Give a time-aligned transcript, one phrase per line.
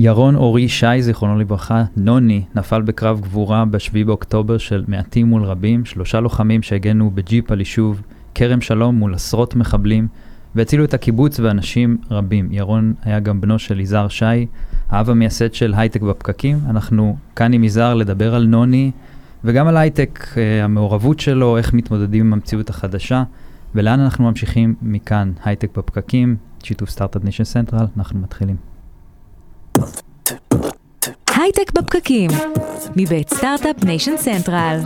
[0.00, 5.84] ירון אורי שי, זיכרונו לברכה, נוני, נפל בקרב גבורה ב-7 באוקטובר של מעטים מול רבים,
[5.84, 8.02] שלושה לוחמים שהגנו בג'יפ על יישוב
[8.34, 10.08] כרם שלום מול עשרות מחבלים,
[10.54, 12.48] והצילו את הקיבוץ ואנשים רבים.
[12.52, 14.46] ירון היה גם בנו של יזהר שי,
[14.88, 16.58] האב המייסד של הייטק בפקקים.
[16.68, 18.90] אנחנו כאן עם יזהר לדבר על נוני
[19.44, 23.22] וגם על הייטק, אה, המעורבות שלו, איך מתמודדים עם המציאות החדשה,
[23.74, 28.67] ולאן אנחנו ממשיכים מכאן, הייטק בפקקים, שיתוף Start-Up Nation Central, אנחנו מתחילים.
[31.36, 32.30] הייטק בפקקים,
[32.96, 34.80] מבית Start-Up Nation Central.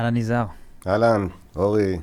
[0.00, 0.46] אהלן יזהר.
[0.86, 1.26] אהלן,
[1.56, 1.98] אורי,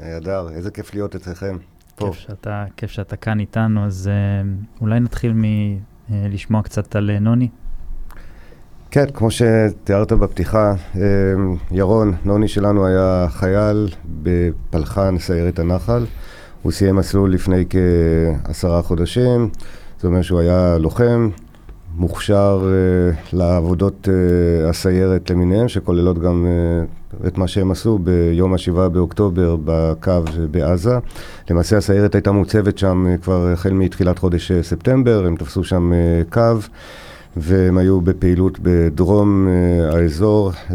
[0.00, 1.56] הדר, איזה כיף להיות אצלכם.
[1.96, 2.06] פה.
[2.06, 7.48] כיף שאתה, כיף שאתה כאן איתנו, אז אה, אולי נתחיל מלשמוע קצת על אה, נוני.
[8.90, 11.02] כן, כמו שתיארת בפתיחה, אה,
[11.70, 13.88] ירון, נוני שלנו היה חייל
[14.22, 16.04] בפלחן סיירת הנחל.
[16.62, 17.64] הוא סיים מסלול לפני
[18.44, 19.48] כעשרה חודשים,
[19.96, 21.28] זאת אומרת שהוא היה לוחם,
[21.96, 26.46] מוכשר uh, לעבודות uh, הסיירת למיניהם, שכוללות גם
[27.22, 30.12] uh, את מה שהם עשו ביום השבעה באוקטובר בקו
[30.50, 30.98] בעזה.
[31.50, 35.92] למעשה הסיירת הייתה מוצבת שם כבר החל מתחילת חודש ספטמבר, הם תפסו שם
[36.30, 36.40] קו.
[37.36, 40.72] והם היו בפעילות בדרום uh, האזור, uh,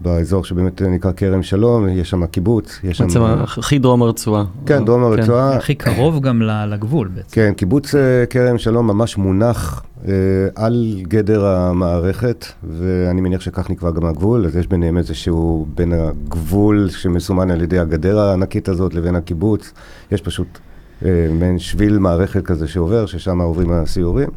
[0.00, 3.04] באזור שבאמת נקרא כרם שלום, יש שם קיבוץ, יש שם...
[3.04, 4.44] בעצם הכי דרום הרצועה.
[4.66, 5.18] כן, דרום כן.
[5.18, 5.56] הרצועה.
[5.56, 7.28] הכי קרוב גם לגבול בעצם.
[7.32, 7.98] כן, קיבוץ uh,
[8.30, 10.08] כרם שלום ממש מונח uh,
[10.54, 12.46] על גדר המערכת,
[12.78, 17.78] ואני מניח שכך נקבע גם הגבול, אז יש ביניהם איזשהו, בין הגבול שמסומן על ידי
[17.78, 19.72] הגדר הענקית הזאת לבין הקיבוץ,
[20.12, 20.58] יש פשוט
[21.02, 24.28] uh, מעין שביל מערכת כזה שעובר, ששם עוברים הסיורים.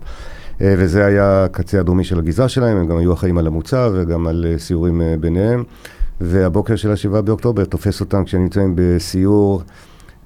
[0.61, 4.27] אה, וזה היה הקצה הדרומי של הגזרה שלהם, הם גם היו אחראים על המוצב וגם
[4.27, 5.63] על אה, סיורים אה, ביניהם.
[6.21, 9.61] והבוקר של השבעה באוקטובר תופס אותם כשהם נמצאים בסיור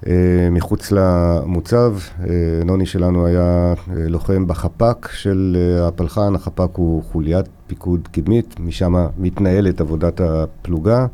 [0.06, 0.12] אה,
[0.50, 1.96] מחוץ למוצב.
[2.20, 2.26] אה,
[2.64, 8.94] נוני שלנו היה אה, לוחם בחפ"ק של אה, הפלחן, החפ"ק הוא חוליית פיקוד קדמית, משם
[9.18, 11.06] מתנהלת עבודת הפלוגה.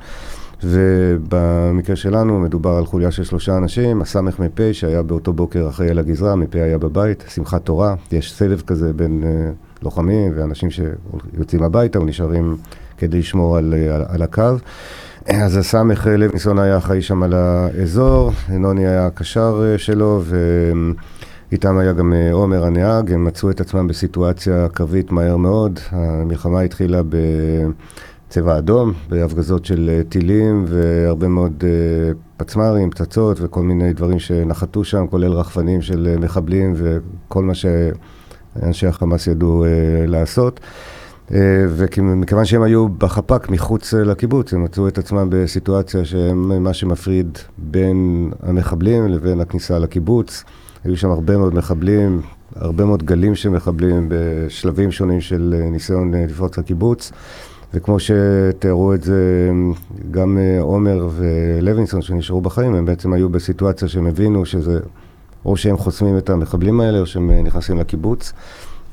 [0.64, 6.54] ובמקרה שלנו מדובר על חוליה של שלושה אנשים, הסמ"פ שהיה באותו בוקר אחראי הגזרה, מ"פ
[6.54, 12.56] היה בבית, שמחת תורה, יש סבב כזה בין uh, לוחמים ואנשים שיוצאים הביתה ונשארים
[12.98, 14.56] כדי לשמור על, על, על הקו.
[15.26, 20.22] אז הסמ"ך לוינסון היה אחראי שם על האזור, נוני היה הקשר אה, שלו
[21.50, 26.60] ואיתם היה גם אה, עומר הנהג, הם מצאו את עצמם בסיטואציה קרבית מהר מאוד, המלחמה
[26.60, 27.16] התחילה ב...
[28.32, 34.84] צבע אדום, בהפגזות של אה, טילים והרבה מאוד uh, פצמ"רים, פצצות וכל מיני דברים שנחתו
[34.84, 39.64] שם, כולל רחפנים של uh, מחבלים וכל מה שאנשי החמאס ידעו
[40.06, 40.60] לעשות.
[41.68, 48.30] ומכיוון שהם היו בחפ"ק מחוץ לקיבוץ, הם מצאו את עצמם בסיטואציה שהם מה שמפריד בין
[48.42, 50.44] המחבלים לבין הכניסה לקיבוץ.
[50.84, 52.20] היו שם הרבה מאוד מחבלים,
[52.56, 57.12] הרבה מאוד גלים של מחבלים בשלבים שונים של ניסיון לפרוץ לקיבוץ.
[57.74, 59.50] וכמו שתיארו את זה
[60.10, 64.78] גם אה, עומר ולוינסון שנשארו בחיים, הם בעצם היו בסיטואציה שהם הבינו שזה
[65.44, 68.32] או שהם חוסמים את המחבלים האלה או שהם אה, נכנסים לקיבוץ,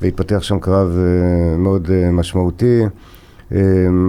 [0.02, 2.82] והתפתח שם קרב אה, מאוד משמעותי.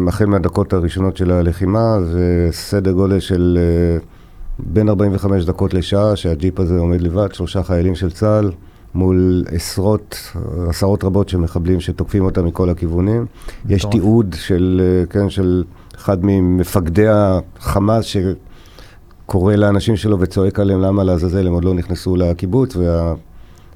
[0.08, 3.60] החל מהדקות הראשונות של הלחימה, וסדר גודל של
[4.60, 8.52] בין 45 דקות לשעה, שהג'יפ הזה עומד לבד, שלושה חיילים של צה"ל,
[8.96, 10.32] מול עשרות,
[10.70, 13.26] עשרות רבות של מחבלים שתוקפים אותם מכל הכיוונים.
[13.70, 15.64] יש תיעוד של, כן, של
[15.96, 22.78] אחד ממפקדי החמאס שקורא לאנשים שלו וצועק עליהם למה לעזאזל הם עוד לא נכנסו לקיבוץ,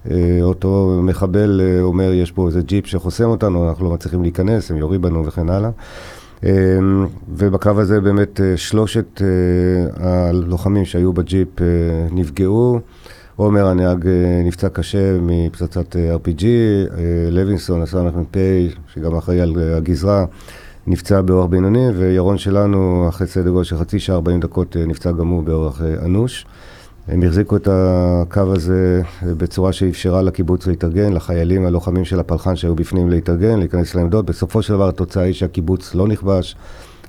[0.06, 5.02] ואותו מחבל אומר, יש פה איזה ג'יפ שחוסם אותנו, אנחנו לא מצליחים להיכנס, הם יורים
[5.02, 5.70] בנו וכן הלאה.
[7.30, 9.22] ובקרב הזה באמת שלושת
[9.98, 11.48] הלוחמים שהיו בג'יפ
[12.12, 12.80] נפגעו.
[13.36, 18.38] עומר הנהג אה, נפצע קשה מפצצת אה, RPG, אה, לוינסון, הסמ"פ,
[18.94, 20.26] שגם אחראי על הגזרה,
[20.88, 25.28] נפצע באורח בינוני, וירון שלנו, אחרי סדר גודל של חצי שעה, 40 דקות, נפצע גם
[25.28, 26.46] הוא באורח אנוש.
[27.08, 33.10] הם החזיקו את הקו הזה בצורה שאפשרה לקיבוץ להתארגן, לחיילים הלוחמים של הפלחן שהיו בפנים
[33.10, 34.26] להתארגן, להיכנס לעמדות.
[34.26, 36.56] בסופו של דבר התוצאה היא שהקיבוץ לא נכבש,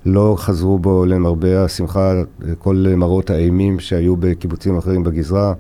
[0.07, 2.13] לא חזרו בו למרבה השמחה
[2.59, 5.55] כל מראות האימים שהיו בקיבוצים אחרים בגזרה.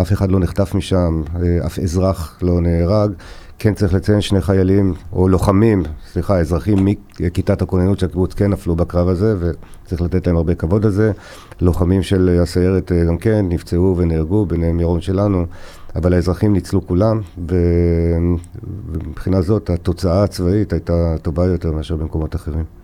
[0.00, 3.12] אף אחד לא נחטף משם, אה, אף אזרח לא נהרג.
[3.58, 6.78] כן צריך לציין שני חיילים, או לוחמים, סליחה, אזרחים
[7.20, 11.12] מכיתת הכוננות של הקיבוץ כן נפלו בקרב הזה, וצריך לתת להם הרבה כבוד על זה.
[11.60, 15.46] לוחמים של הסיירת אה, גם כן נפצעו ונהרגו, ביניהם ירון שלנו,
[15.96, 17.20] אבל האזרחים ניצלו כולם,
[18.98, 22.81] ומבחינה זאת התוצאה הצבאית הייתה טובה יותר מאשר במקומות אחרים.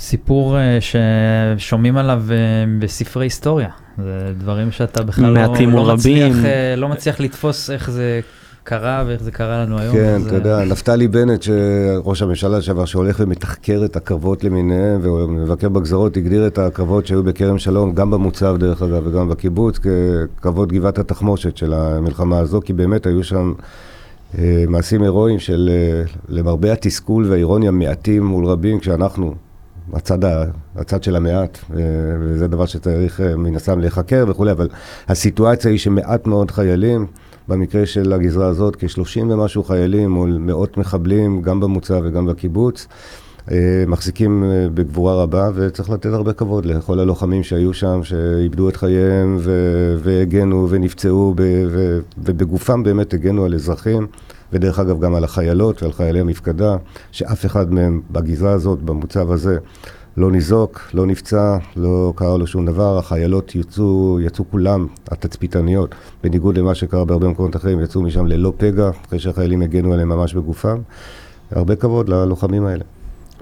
[0.00, 2.36] סיפור אה, ששומעים עליו אה,
[2.78, 3.68] בספרי היסטוריה.
[3.98, 6.36] זה דברים שאתה בכלל לא, לא, מצליח.
[6.44, 8.20] אה, לא מצליח לתפוס איך זה
[8.64, 9.94] קרה ואיך זה קרה לנו היום.
[9.94, 15.68] כן, אתה אה, יודע, נפתלי בנט, שראש הממשלה לשעבר, שהולך ומתחקר את הקרבות למיניהם, ומבקר
[15.68, 20.98] בגזרות, הגדיר את הקרבות שהיו בכרם שלום, גם במוצב דרך אגב, וגם בקיבוץ, כקרבות גבעת
[20.98, 23.52] התחמושת של המלחמה הזו, כי באמת היו שם
[24.68, 25.70] מעשים הירואיים של,
[26.28, 29.34] למרבה התסכול והאירוניה, מעטים מול רבים, כשאנחנו,
[29.92, 30.44] הצד, ה-
[30.76, 31.80] הצד של המעט, אה,
[32.20, 34.68] וזה דבר שצריך אה, מן הסתם להיחקר וכולי, אבל
[35.08, 37.06] הסיטואציה היא שמעט מאוד חיילים,
[37.48, 42.86] במקרה של הגזרה הזאת, כ-30 ומשהו חיילים מול מאות מחבלים, גם במוצב וגם בקיבוץ,
[43.50, 43.56] אה,
[43.86, 44.44] מחזיקים
[44.74, 49.38] בגבורה רבה, וצריך לתת הרבה כבוד לכל הלוחמים שהיו שם, שאיבדו את חייהם
[49.98, 51.34] והגנו ונפצעו,
[52.18, 54.06] ובגופם באמת הגנו על אזרחים,
[54.52, 56.76] ודרך אגב גם על החיילות ועל חיילי המפקדה,
[57.12, 59.58] שאף אחד מהם בגזרה הזאת, במוצב הזה,
[60.16, 66.58] לא ניזוק, לא נפצע, לא קרה לו שום דבר, החיילות יצאו, יצאו כולם, התצפיתניות, בניגוד
[66.58, 70.78] למה שקרה בהרבה מקומות אחרים, יצאו משם ללא פגע, אחרי שהחיילים הגנו עליהם ממש בגופם.
[71.50, 72.84] הרבה כבוד ללוחמים האלה.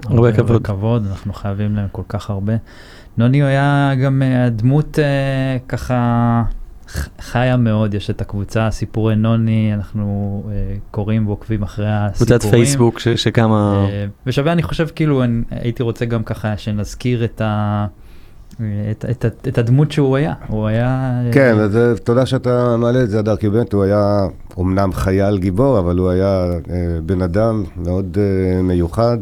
[0.05, 0.67] הרבה כבוד.
[0.67, 2.53] כבוד, אנחנו חייבים להם כל כך הרבה.
[3.17, 6.43] נוני היה גם אה, דמות אה, ככה
[7.21, 12.39] חיה מאוד, יש את הקבוצה סיפורי נוני, אנחנו אה, קוראים ועוקבים אחרי הסיפורים.
[12.39, 13.85] קבוצת פייסבוק ש- שכמה...
[13.89, 17.85] אה, ושווה, אני חושב, כאילו, אני, הייתי רוצה גם ככה שנזכיר את, ה,
[18.91, 20.33] את, את, את, את הדמות שהוא היה.
[20.47, 21.21] הוא היה...
[21.25, 24.19] אה, כן, אז אה, תודה שאתה מעלה את זה, הדר, כי באמת הוא היה
[24.57, 29.17] אומנם חייל גיבור, אבל הוא היה אה, בן אדם מאוד אה, מיוחד.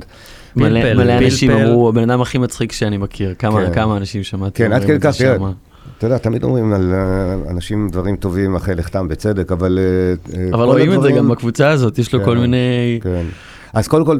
[0.55, 1.65] מלא פלפל, מלא אנשים פלפל.
[1.65, 3.33] אמרו, הבן אדם הכי מצחיק שאני מכיר.
[3.39, 3.73] כמה כן.
[3.73, 4.63] כמה אנשים שמעתי.
[4.63, 5.66] כן, עד כדי זה כך.
[5.97, 9.79] אתה יודע, תמיד אומרים על אה, אנשים דברים טובים אחרי לכתם, בצדק, אבל...
[9.81, 12.25] אה, אה, אבל רואים את זה הדברים- גם בקבוצה הזאת, יש לו כן.
[12.25, 12.99] כל מיני...
[13.03, 13.25] כן.
[13.73, 14.17] אז קודם כל,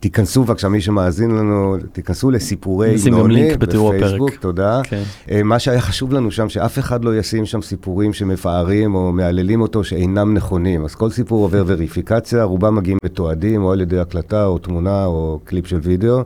[0.00, 4.02] תיכנסו בבקשה, מי שמאזין לנו, תיכנסו לסיפורי נוני בתיאור הפרק.
[4.02, 4.80] בפייסבוק, תודה.
[4.84, 5.02] כן.
[5.30, 9.60] אה, מה שהיה חשוב לנו שם, שאף אחד לא ישים שם סיפורים שמפארים או מהללים
[9.60, 10.84] אותו שאינם נכונים.
[10.84, 15.40] אז כל סיפור עובר וריפיקציה, רובם מגיעים מתועדים, או על ידי הקלטה, או תמונה, או
[15.44, 16.22] קליפ של וידאו.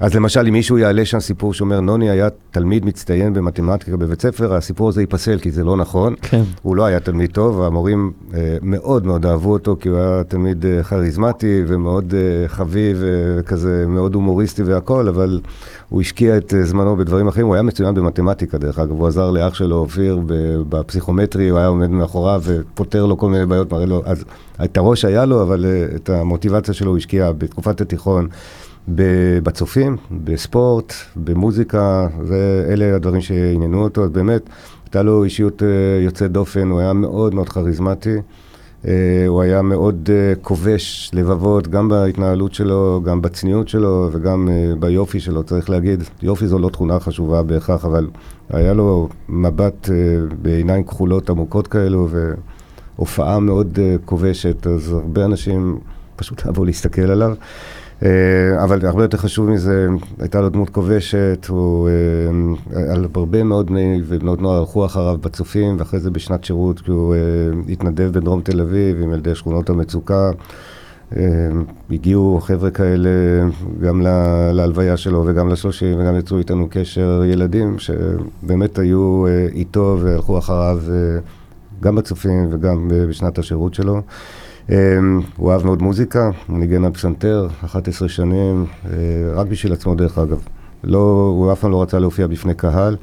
[0.00, 4.54] אז למשל, אם מישהו יעלה שם סיפור שאומר, נוני היה תלמיד מצטיין במתמטיקה בבית ספר,
[4.54, 6.14] הסיפור הזה ייפסל, כי זה לא נכון.
[6.22, 6.42] כן.
[6.62, 10.66] הוא לא היה תלמיד טוב, והמורים אה, מאוד מאוד אהבו אותו, כי הוא היה תלמיד
[10.66, 15.40] אה, כריזמטי ומאוד אה, חביב וכזה מאוד הומוריסטי והכל, אבל
[15.88, 17.46] הוא השקיע את אה, זמנו בדברים אחרים.
[17.46, 20.20] הוא היה מצוין במתמטיקה, דרך אגב, הוא עזר לאח שלו, אופיר,
[20.68, 24.24] בפסיכומטרי, הוא היה עומד מאחוריו ופותר לו כל מיני בעיות, מראה לו, אז
[24.64, 28.28] את הראש היה לו, אבל אה, את המוטיבציה שלו הוא השקיע בתקופת התיכון.
[28.88, 34.42] בצופים, בספורט, במוזיקה, זה, אלה הדברים שעניינו אותו, אז באמת,
[34.84, 35.68] הייתה לו אישיות אה,
[36.04, 38.16] יוצאת דופן, הוא היה מאוד מאוד כריזמטי,
[38.86, 44.48] אה, הוא היה מאוד אה, כובש לבבות, גם בהתנהלות שלו, גם בצניעות שלו וגם
[44.78, 48.08] ביופי שלו, צריך להגיד, יופי זו לא תכונה חשובה בהכרח, אבל
[48.50, 49.88] היה לו מבט
[50.42, 52.08] בעיניים כחולות עמוקות כאלו,
[52.98, 55.78] והופעה מאוד כובשת, אז הרבה אנשים
[56.16, 57.34] פשוט אהבו להסתכל עליו.
[58.02, 59.88] אה, אבל הרבה יותר חשוב מזה,
[60.18, 65.76] הייתה לו דמות כובשת, הוא, אה, על הרבה מאוד בני ובנות נוער הלכו אחריו בצופים,
[65.78, 67.18] ואחרי זה בשנת שירות, כשהוא אה,
[67.72, 70.30] התנדב בדרום תל אביב עם ילדי שכונות המצוקה.
[71.90, 73.08] הגיעו חבר'ה כאלה
[73.80, 74.00] גם
[74.52, 80.80] להלוויה שלו וגם לשלושים, וגם יצרו איתנו קשר ילדים שבאמת היו איתו והלכו אחריו
[81.80, 84.02] גם בצופים וגם בשנת השירות שלו.
[84.70, 88.90] אמ, הוא אהב מאוד מוזיקה, הוא ניגן על פסנתר, 11 שנים, אה,
[89.34, 90.42] רק בשביל עצמו דרך אגב.
[90.84, 92.96] לא, הוא אף פעם לא רצה להופיע בפני קהל,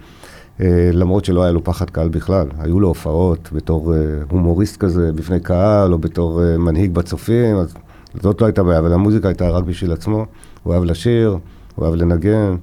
[0.62, 2.48] אה, למרות שלא היה לו פחד קהל בכלל.
[2.60, 7.74] היו לו הופעות בתור אה, הומוריסט כזה בפני קהל, או בתור מנהיג בצופים, אז
[8.22, 10.26] זאת לא הייתה בעיה, אבל המוזיקה הייתה רק בשביל עצמו.
[10.64, 11.38] הוא אהב לשיר,
[11.76, 12.56] הוא אהב לנגן,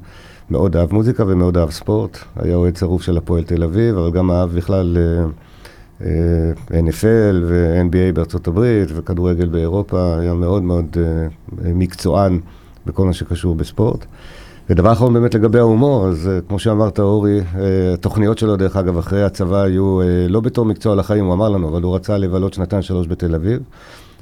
[0.51, 2.19] מאוד אהב מוזיקה ומאוד אהב ספורט.
[2.37, 4.97] היה אוהד צרוף של הפועל תל אביב, אבל גם אהב בכלל...
[6.05, 6.07] אה,
[6.75, 11.29] אה, NFL ו-NBA בארצות הברית וכדורגל באירופה, היה מאוד מאוד אה,
[11.75, 12.41] מקצוען
[12.87, 14.07] בכל מה שקשור בספורט.
[14.71, 18.99] ודבר אחרון באמת לגבי ההומור, אז אה, כמו שאמרת אורי, אה, התוכניות שלו דרך אגב
[18.99, 22.55] אחרי הצבא היו אה, לא בתור מקצוע לחיים, הוא אמר לנו, אבל הוא רצה לבלות
[22.55, 23.61] שנתיים שלוש בתל אביב,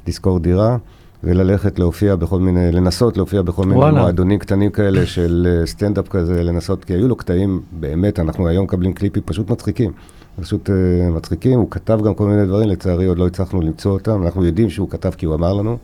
[0.06, 0.76] לשכור דירה.
[1.24, 4.00] וללכת להופיע בכל מיני, לנסות להופיע בכל מיני וואלה.
[4.00, 8.64] מועדונים קטנים כאלה של אה, סטנדאפ כזה, לנסות, כי היו לו קטעים, באמת, אנחנו היום
[8.64, 9.92] מקבלים קליפים פשוט מצחיקים.
[10.40, 14.22] פשוט uh, מצחיקים, הוא כתב גם כל מיני דברים, לצערי עוד לא הצלחנו למצוא אותם,
[14.22, 15.78] אנחנו יודעים שהוא כתב כי הוא אמר לנו.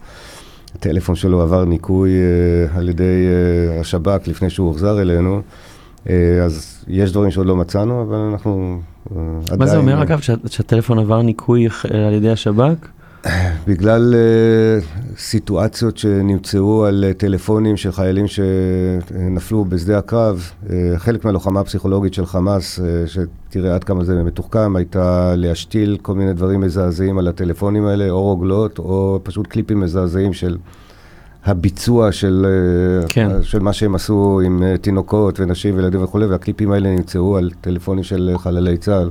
[0.75, 5.41] הטלפון שלו עבר ניקוי uh, על ידי uh, השב"כ לפני שהוא הוחזר אלינו,
[6.05, 6.09] uh,
[6.45, 9.13] אז יש דברים שעוד לא מצאנו, אבל אנחנו uh,
[9.45, 9.59] עדיין...
[9.59, 11.69] מה זה אומר אגב, שה- שהטלפון עבר ניקוי
[12.07, 12.89] על ידי השב"כ?
[13.67, 14.85] בגלל uh,
[15.19, 22.27] סיטואציות שנמצאו על uh, טלפונים של חיילים שנפלו בשדה הקרב, uh, חלק מהלוחמה הפסיכולוגית של
[22.27, 27.87] חמאס, uh, שתראה עד כמה זה מתוחכם, הייתה להשתיל כל מיני דברים מזעזעים על הטלפונים
[27.87, 30.57] האלה, או רוגלות, או פשוט קליפים מזעזעים של
[31.45, 32.47] הביצוע של,
[33.05, 33.43] uh, כן.
[33.43, 38.05] של מה שהם עשו עם uh, תינוקות ונשים וילדים וכולי, והקליפים האלה נמצאו על טלפונים
[38.05, 39.11] של uh, חללי צה"ל.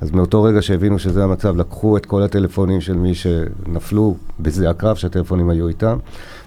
[0.00, 4.96] אז מאותו רגע שהבינו שזה המצב, לקחו את כל הטלפונים של מי שנפלו בשדה הקרב,
[4.96, 5.98] שהטלפונים היו איתם.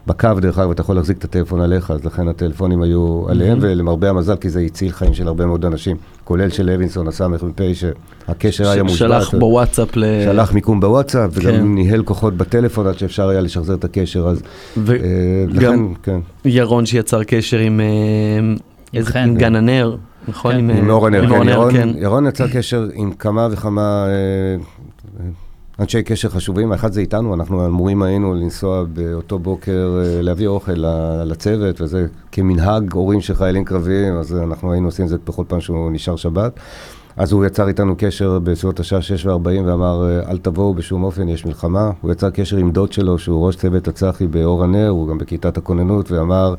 [0.07, 4.09] בקו, דרך אגב, אתה יכול להחזיק את הטלפון עליך, אז לכן הטלפונים היו עליהם, ולמרבה
[4.09, 7.41] המזל, כי זה הציל חיים של הרבה מאוד אנשים, כולל של לוינסון, הסמ"פ,
[7.73, 8.97] שהקשר היה מושבת.
[8.97, 10.03] שלח בוואטסאפ ל...
[10.25, 11.63] שלח מיקום בוואטסאפ, וגם כן.
[11.63, 14.41] ניהל כוחות בטלפון עד שאפשר היה לשחזר את הקשר, אז
[14.77, 14.83] אה,
[15.47, 16.19] לכן, וגם כן.
[16.45, 17.79] ירון שיצר קשר עם...
[17.79, 17.85] אה,
[18.93, 19.95] איזה- גן הנר,
[20.27, 20.51] נכון?
[20.51, 20.57] כן.
[20.59, 21.89] עם אה, עם כן, אור הנר, ירון, כן.
[21.97, 24.55] ירון יצר קשר עם כמה וכמה אה,
[25.79, 30.71] אנשי קשר חשובים, האחד זה איתנו, אנחנו אמורים היינו לנסוע באותו בוקר אה, להביא אוכל
[30.75, 35.43] ל- לצוות, וזה כמנהג הורים של חיילים קרביים, אז אנחנו היינו עושים את זה בכל
[35.47, 36.59] פעם שהוא נשאר שבת.
[37.17, 41.45] אז הוא יצר איתנו קשר בסביבות השעה 6 ו-40 ואמר, אל תבואו בשום אופן, יש
[41.45, 41.91] מלחמה.
[42.01, 45.57] הוא יצר קשר עם דוד שלו, שהוא ראש צוות הצח"י באור הנר, הוא גם בכיתת
[45.57, 46.55] הכוננות, ואמר,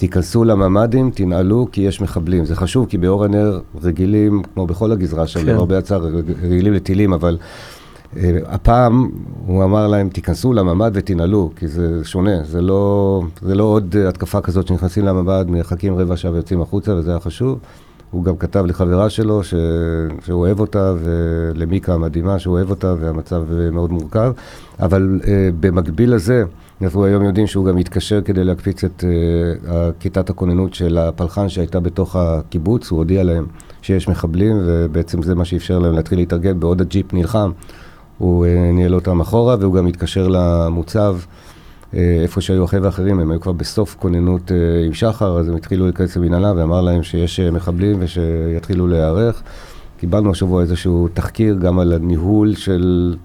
[0.00, 2.44] תיכנסו לממ"דים, תנעלו, כי יש מחבלים.
[2.44, 5.46] זה חשוב, כי באור הנר רגילים, כמו בכל הגזרה שם, כן.
[5.46, 6.06] למרבה הצער,
[6.42, 7.38] רגילים לטילים, אבל
[8.16, 9.10] אה, הפעם
[9.46, 14.40] הוא אמר להם, תיכנסו לממ"ד ותנעלו, כי זה שונה, זה לא, זה לא עוד התקפה
[14.40, 17.58] כזאת שנכנסים לממ"ד, מחכים רבע שעה ויוצאים החוצה, וזה היה חשוב.
[18.10, 19.54] הוא גם כתב לחברה שלו ש...
[20.24, 23.42] שהוא אוהב אותה, ולמיקה המדהימה שהוא אוהב אותה, והמצב
[23.72, 24.32] מאוד מורכב.
[24.80, 26.44] אבל אה, במקביל לזה,
[26.82, 29.04] אנחנו היום יודעים שהוא גם התקשר כדי להקפיץ את
[29.68, 33.46] אה, כיתת הכוננות של הפלחן שהייתה בתוך הקיבוץ, הוא הודיע להם
[33.82, 37.50] שיש מחבלים, ובעצם זה מה שאפשר להם להתחיל להתארגן בעוד הג'יפ נלחם.
[38.18, 41.16] הוא אה, ניהל אותם אחורה, והוא גם התקשר למוצב,
[41.94, 45.56] אה, איפה שהיו החבר'ה האחרים, הם היו כבר בסוף כוננות אה, עם שחר, אז הם
[45.56, 49.42] התחילו להיכנס למנהלה, ואמר להם שיש אה, מחבלים ושיתחילו להיערך.
[49.98, 53.16] קיבלנו השבוע איזשהו תחקיר גם על הניהול של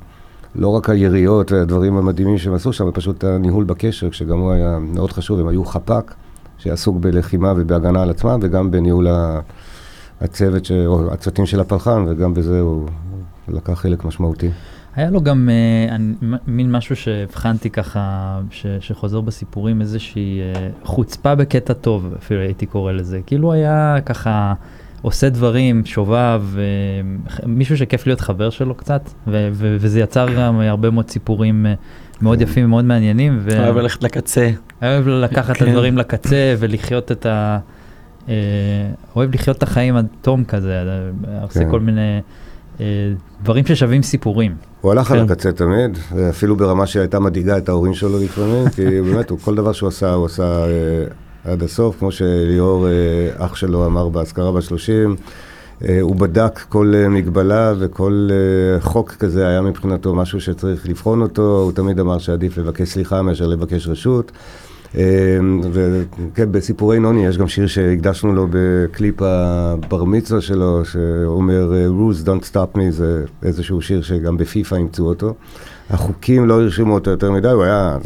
[0.55, 5.11] לא רק היריות והדברים המדהימים שהם עשו שם, פשוט הניהול בקשר, שגם הוא היה מאוד
[5.11, 6.13] חשוב, הם היו חפ"ק,
[6.57, 9.07] שעסוק בלחימה ובהגנה על עצמם, וגם בניהול
[10.21, 10.71] הצוות, ש...
[10.71, 12.87] או הצוותים של הפלחן, וגם בזה הוא
[13.47, 14.49] לקח חלק משמעותי.
[14.95, 15.95] היה לו גם אה,
[16.47, 22.91] מין משהו שהבחנתי ככה, ש, שחוזר בסיפורים, איזושהי אה, חוצפה בקטע טוב, אפילו הייתי קורא
[22.91, 23.19] לזה.
[23.25, 24.53] כאילו היה ככה
[25.05, 26.61] עושה דברים, שובב, אה,
[27.45, 31.73] מישהו שכיף להיות חבר שלו קצת, וזה יצר גם הרבה מאוד סיפורים אה,
[32.21, 33.39] מאוד יפים ומאוד מעניינים.
[33.57, 34.49] אוהב ללכת לקצה.
[34.81, 35.67] אוהב לקחת את כן.
[35.67, 37.59] הדברים לקצה ולחיות את ה...
[38.29, 38.33] אה,
[39.15, 40.83] אוהב לחיות את החיים עד תום כזה,
[41.41, 41.71] עושה כן.
[41.71, 42.21] כל מיני
[43.43, 44.55] דברים ששווים סיפורים.
[44.81, 45.25] הוא הלך על כן.
[45.25, 45.97] הקצה תמיד,
[46.29, 50.25] אפילו ברמה שהייתה מדאיגה את ההורים שלו לפעמים, כי באמת, כל דבר שהוא עשה, הוא
[50.25, 50.65] עשה
[51.45, 55.15] עד הסוף, כמו שליאור, אה, אח שלו, אמר באזכרה בשלושים.
[55.87, 58.29] אה, הוא בדק כל אה, מגבלה וכל
[58.79, 63.47] חוק כזה היה מבחינתו משהו שצריך לבחון אותו, הוא תמיד אמר שעדיף לבקש סליחה מאשר
[63.47, 64.31] לבקש רשות.
[65.71, 72.51] וכן, בסיפורי נוני יש גם שיר שהקדשנו לו בקליפ הבר מצווה שלו, שאומר rules don't
[72.51, 75.33] stop me, זה איזשהו שיר שגם בפיפ"א אימצו אותו.
[75.89, 77.97] החוקים לא הרשימו אותו יותר מדי, הוא היה,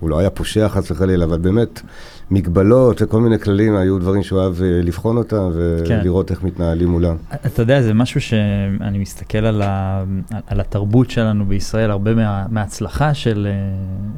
[0.00, 1.80] הוא לא היה פושע חס וחלילה, אבל באמת,
[2.30, 5.50] מגבלות וכל מיני כללים היו דברים שהוא אהב אה, לבחון אותם
[5.86, 5.98] כן.
[6.02, 7.16] ולראות איך מתנהלים מולם.
[7.46, 10.04] אתה יודע, זה משהו שאני מסתכל על, ה,
[10.46, 13.52] על התרבות שלנו בישראל, הרבה מה, מההצלחה של, אה,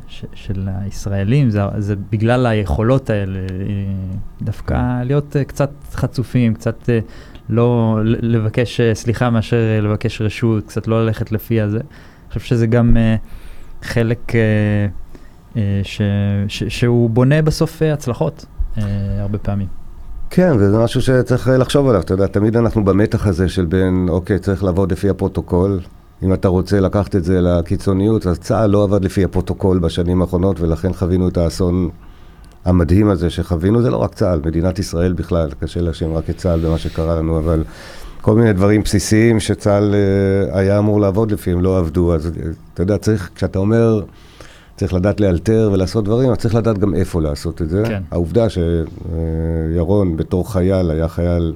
[0.09, 3.45] ש, של הישראלים, זה, זה בגלל היכולות האלה, אה,
[4.43, 6.89] דווקא להיות אה, קצת חצופים, קצת
[7.49, 11.79] לא לבקש סליחה מאשר לבקש רשות, קצת לא ללכת לפי הזה.
[11.79, 12.97] אני חושב שזה גם
[13.83, 14.33] חלק
[15.83, 16.03] ש,
[16.49, 18.45] ש, שהוא בונה בסוף אה, הצלחות,
[18.79, 18.83] אה,
[19.19, 19.67] הרבה פעמים.
[20.31, 24.07] כן, וזה משהו שצריך אה, לחשוב עליו, אתה יודע, תמיד אנחנו במתח הזה של בין,
[24.09, 25.81] אוקיי, צריך לעבוד לפי הפרוטוקול.
[26.23, 30.61] אם אתה רוצה לקחת את זה לקיצוניות, אז צה"ל לא עבד לפי הפרוטוקול בשנים האחרונות,
[30.61, 31.89] ולכן חווינו את האסון
[32.65, 33.83] המדהים הזה שחווינו.
[33.83, 37.39] זה לא רק צה"ל, מדינת ישראל בכלל, קשה להאשים רק את צה"ל במה שקרה לנו,
[37.39, 37.65] אבל
[38.21, 42.15] כל מיני דברים בסיסיים שצה"ל אה, היה אמור לעבוד לפיהם לא עבדו.
[42.15, 44.01] אז אה, אתה יודע, צריך, כשאתה אומר...
[44.77, 47.83] צריך לדעת לאלתר ולעשות דברים, אז צריך לדעת גם איפה לעשות את זה.
[47.87, 48.03] כן.
[48.11, 51.55] העובדה שירון בתור חייל היה חייל,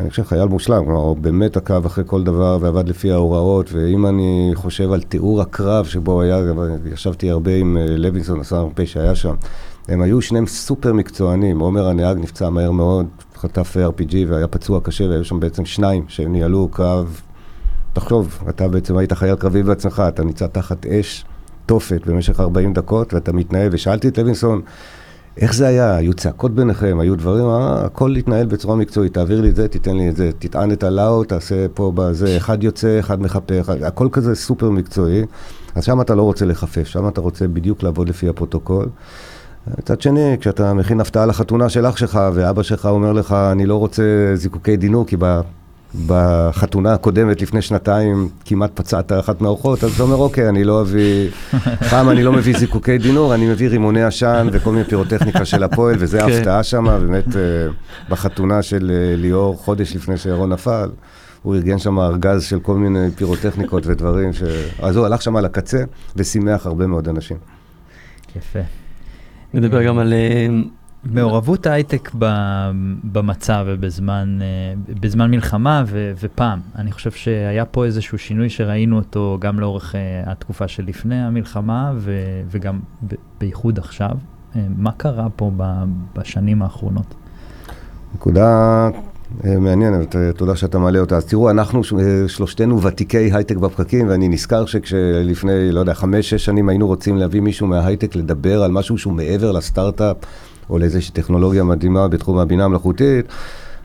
[0.00, 4.06] אני חושב חייל מושלם, כלומר, הוא באמת עקב אחרי כל דבר ועבד לפי ההוראות, ואם
[4.06, 6.38] אני חושב על תיאור הקרב שבו היה,
[6.92, 9.34] ישבתי הרבה עם אה, לוינסון, השר המ"פ שהיה שם,
[9.88, 15.04] הם היו שניהם סופר מקצוענים, עומר הנהג נפצע מהר מאוד, חטף RPG והיה פצוע קשה,
[15.04, 17.20] והיו שם בעצם שניים שניהלו קרב.
[17.92, 21.24] תחשוב, אתה בעצם היית חייל קרבי בעצמך, אתה ניצד תחת אש
[21.68, 24.60] תופת במשך 40 דקות, ואתה מתנהל, ושאלתי את לוינסון,
[25.36, 25.96] איך זה היה?
[25.96, 29.96] היו צעקות ביניכם, היו דברים, אה, הכל התנהל בצורה מקצועית, תעביר לי את זה, תיתן
[29.96, 34.08] לי את זה, תטען את הלאו, תעשה פה בזה, אחד יוצא, אחד מחפה, אחד, הכל
[34.12, 35.24] כזה סופר מקצועי,
[35.74, 38.86] אז שם אתה לא רוצה לחפף, שם אתה רוצה בדיוק לעבוד לפי הפרוטוקול.
[39.78, 43.76] מצד שני, כשאתה מכין הפתעה לחתונה של אח שלך, ואבא שלך אומר לך, אני לא
[43.76, 44.02] רוצה
[44.34, 45.16] זיקוקי דינור, כי.
[46.06, 51.30] בחתונה הקודמת לפני שנתיים כמעט פצעת אחת מהאורחות, אז אתה אומר, אוקיי, אני לא אביא,
[51.90, 55.96] פעם אני לא מביא זיקוקי דינור, אני מביא רימוני עשן וכל מיני פירוטכניקה של הפועל,
[55.98, 56.24] וזה כן.
[56.24, 57.42] ההפתעה שם, באמת אה,
[58.08, 60.88] בחתונה של אה, ליאור, חודש לפני שירון נפל,
[61.42, 64.42] הוא ארגן שם ארגז של כל מיני פירוטכניקות ודברים, ש...
[64.82, 65.84] אז הוא הלך שם על הקצה
[66.16, 67.36] ושימח הרבה מאוד אנשים.
[68.36, 68.58] יפה.
[69.54, 70.12] נדבר גם על...
[71.04, 72.10] מעורבות ההייטק
[73.04, 76.60] במצב ובזמן אה, בזמן מלחמה ו- ופעם.
[76.76, 82.42] אני חושב שהיה פה איזשהו שינוי שראינו אותו גם לאורך אה, התקופה שלפני המלחמה ו-
[82.50, 82.80] וגם
[83.40, 84.10] בייחוד עכשיו.
[84.56, 85.50] אה, מה קרה פה
[86.16, 87.14] בשנים האחרונות?
[88.14, 88.90] נקודה
[89.44, 91.16] מעניינת, תודה שאתה מעלה אותה.
[91.16, 91.82] אז תראו, אנחנו
[92.26, 97.66] שלושתנו ותיקי הייטק בפקקים, ואני נזכר שכשלפני, לא יודע, חמש-שש שנים היינו רוצים להביא מישהו
[97.66, 100.16] מההייטק לדבר על משהו שהוא מעבר לסטארט-אפ,
[100.70, 103.26] או לאיזושהי טכנולוגיה מדהימה בתחום הבינה המלאכותית.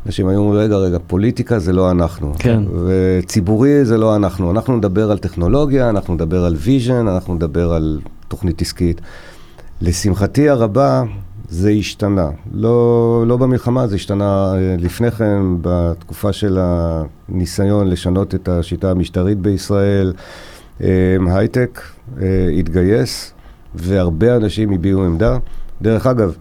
[0.06, 2.34] אנשים היו אומרים, רגע, רגע, פוליטיקה זה לא אנחנו.
[2.40, 2.64] כן.
[2.86, 4.52] וציבורי זה לא אנחנו.
[4.52, 9.02] אנחנו נדבר על טכנולוגיה, אנחנו נדבר על vision, אנחנו נדבר על תוכנית עסקית.
[9.82, 11.04] לשמחתי הרבה,
[11.50, 12.30] זה השתנה.
[12.54, 19.38] לא, לא במלחמה, זה השתנה אה, לפני כן, בתקופה של הניסיון לשנות את השיטה המשטרית
[19.38, 20.14] בישראל.
[20.82, 20.88] אה,
[21.28, 21.82] הייטק
[22.22, 23.34] אה, התגייס,
[23.76, 25.38] והרבה אנשים הביעו עמדה.
[25.82, 26.36] דרך אגב,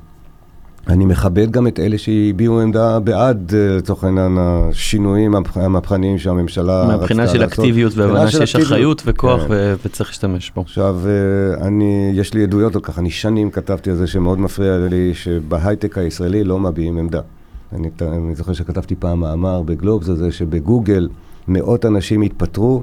[0.89, 6.63] אני מכבד גם את אלה שהביעו עמדה בעד, אה, לצורך העניין, השינויים המהפ- המהפכניים שהממשלה
[6.81, 7.01] רצתה לעשות.
[7.01, 8.57] מהבחינה של אקטיביות והבנה שיש.
[8.57, 9.47] אחריות וכוח כן.
[9.51, 10.61] ו- וצריך להשתמש בו.
[10.61, 14.77] עכשיו, אה, אני, יש לי עדויות על כך, אני שנים כתבתי על זה שמאוד מפריע
[14.91, 17.21] לי שבהייטק הישראלי לא מביעים עמדה.
[17.73, 21.09] אני, אני זוכר שכתבתי פעם מאמר בגלובס על זה שבגוגל
[21.49, 22.83] מאות אנשים התפטרו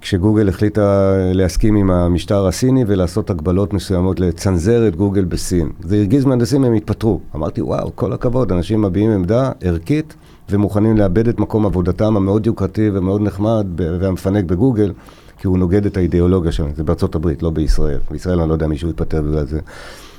[0.00, 5.68] כשגוגל החליטה להסכים עם המשטר הסיני ולעשות הגבלות מסוימות לצנזר את גוגל בסין.
[5.80, 7.20] זה הרגיז מהנדסים, הם התפטרו.
[7.34, 10.14] אמרתי, וואו, כל הכבוד, אנשים מביעים עמדה ערכית
[10.50, 14.92] ומוכנים לאבד את מקום עבודתם המאוד יוקרתי ומאוד נחמד והמפנק בגוגל,
[15.38, 16.70] כי הוא נוגד את האידיאולוגיה שלהם.
[16.74, 17.98] זה בארצות הברית, לא בישראל.
[18.10, 19.60] בישראל אני לא יודע אם מישהו יתפטר בגלל זה.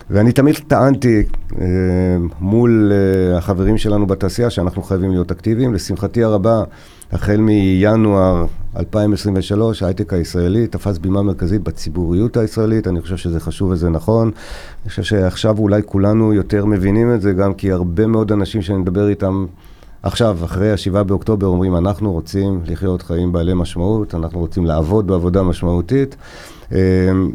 [0.09, 1.23] ואני תמיד טענתי
[1.61, 1.65] אה,
[2.39, 5.73] מול אה, החברים שלנו בתעשייה שאנחנו חייבים להיות אקטיביים.
[5.73, 6.63] לשמחתי הרבה,
[7.11, 8.45] החל מינואר
[8.77, 14.31] 2023, ההייטק הישראלי תפס בימה מרכזית בציבוריות הישראלית, אני חושב שזה חשוב וזה נכון.
[14.83, 18.77] אני חושב שעכשיו אולי כולנו יותר מבינים את זה, גם כי הרבה מאוד אנשים שאני
[18.77, 19.45] מדבר איתם
[20.03, 25.43] עכשיו, אחרי השבעה באוקטובר, אומרים, אנחנו רוצים לחיות חיים בעלי משמעות, אנחנו רוצים לעבוד בעבודה
[25.43, 26.15] משמעותית,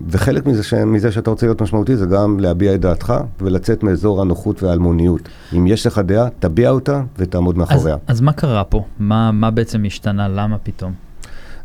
[0.09, 0.75] וחלק מזה, ש...
[0.75, 5.29] מזה שאתה רוצה להיות משמעותי זה גם להביע את דעתך ולצאת מאזור הנוחות והאלמוניות.
[5.57, 7.97] אם יש לך דעה, תביע אותה ותעמוד אז, מאחוריה.
[8.07, 8.85] אז מה קרה פה?
[8.99, 10.29] מה, מה בעצם השתנה?
[10.29, 11.04] למה פתאום?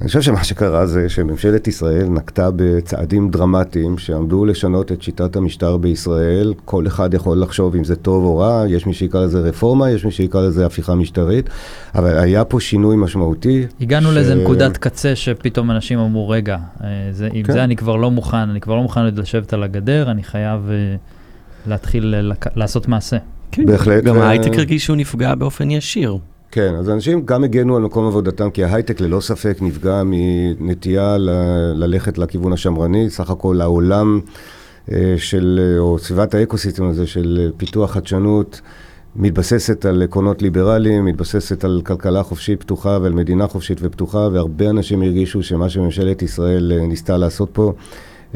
[0.01, 5.77] אני חושב שמה שקרה זה שממשלת ישראל נקטה בצעדים דרמטיים שעמדו לשנות את שיטת המשטר
[5.77, 6.53] בישראל.
[6.65, 10.05] כל אחד יכול לחשוב אם זה טוב או רע, יש מי שיקרא לזה רפורמה, יש
[10.05, 11.49] מי שיקרא לזה הפיכה משטרית,
[11.95, 13.65] אבל היה פה שינוי משמעותי.
[13.81, 17.53] הגענו ש- לאיזה נקודת קצה שפתאום אנשים אמרו, רגע, אה, זה, עם כן.
[17.53, 20.95] זה אני כבר לא מוכן, אני כבר לא מוכן לשבת על הגדר, אני חייב אה,
[21.67, 23.17] להתחיל לק- לעשות מעשה.
[23.51, 26.17] כן, בהחלט, גם אה, ההייטק הרגיש שהוא נפגע באופן ישיר.
[26.51, 30.01] כן, אז אנשים גם הגנו על מקום עבודתם, כי ההייטק ללא ספק נפגע
[30.59, 31.29] מנטייה ל-
[31.75, 33.09] ללכת לכיוון השמרני.
[33.09, 34.19] סך הכל העולם
[34.91, 38.61] אה, של, או סביבת האקוסיסטם הזה של פיתוח חדשנות,
[39.15, 45.01] מתבססת על עקרונות ליברליים, מתבססת על כלכלה חופשית פתוחה ועל מדינה חופשית ופתוחה, והרבה אנשים
[45.01, 47.73] הרגישו שמה שממשלת ישראל אה, ניסתה לעשות פה,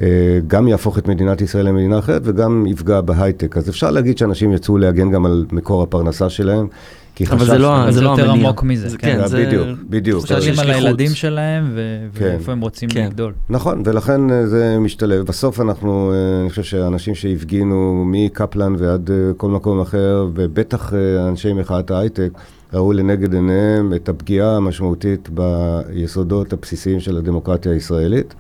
[0.02, 3.58] אה, גם יהפוך את מדינת ישראל למדינה אחרת וגם יפגע בהייטק.
[3.58, 6.68] אז אפשר להגיד שאנשים יצאו להגן גם על מקור הפרנסה שלהם.
[7.16, 8.48] כי אבל חשש- זה לא אבל זה זה לא יותר המניע.
[8.48, 9.18] עמוק מזה, זה- כן.
[9.22, 9.46] כן, זה...
[9.46, 10.24] בדיוק, בדיוק.
[10.24, 10.70] מסתכלים על.
[10.70, 11.80] הילדים שלהם ו-
[12.20, 12.26] כן.
[12.26, 13.06] ואיפה הם רוצים כן.
[13.06, 13.34] לגדול.
[13.50, 15.26] נכון, ולכן אה, זה משתלב.
[15.26, 20.94] בסוף אנחנו, אה, אני חושב שאנשים שהפגינו מקפלן ועד אה, כל מקום אחר, ובטח
[21.30, 22.30] אנשי מחאת ההייטק,
[22.74, 28.34] ראו לנגד עיניהם את הפגיעה המשמעותית ביסודות הבסיסיים של הדמוקרטיה הישראלית,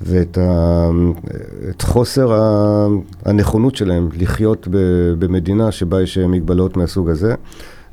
[0.00, 0.90] ואת ה,
[1.70, 2.86] את חוסר ה-
[3.24, 4.76] הנכונות שלהם לחיות ב-
[5.18, 7.34] במדינה שבה יש מגבלות מהסוג הזה.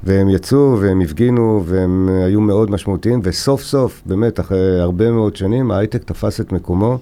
[0.06, 5.36] והם יצאו והם הפגינו והם אה, היו מאוד משמעותיים, וסוף סוף, באמת, אחרי הרבה מאוד
[5.36, 6.98] שנים, ההייטק תפס את מקומו.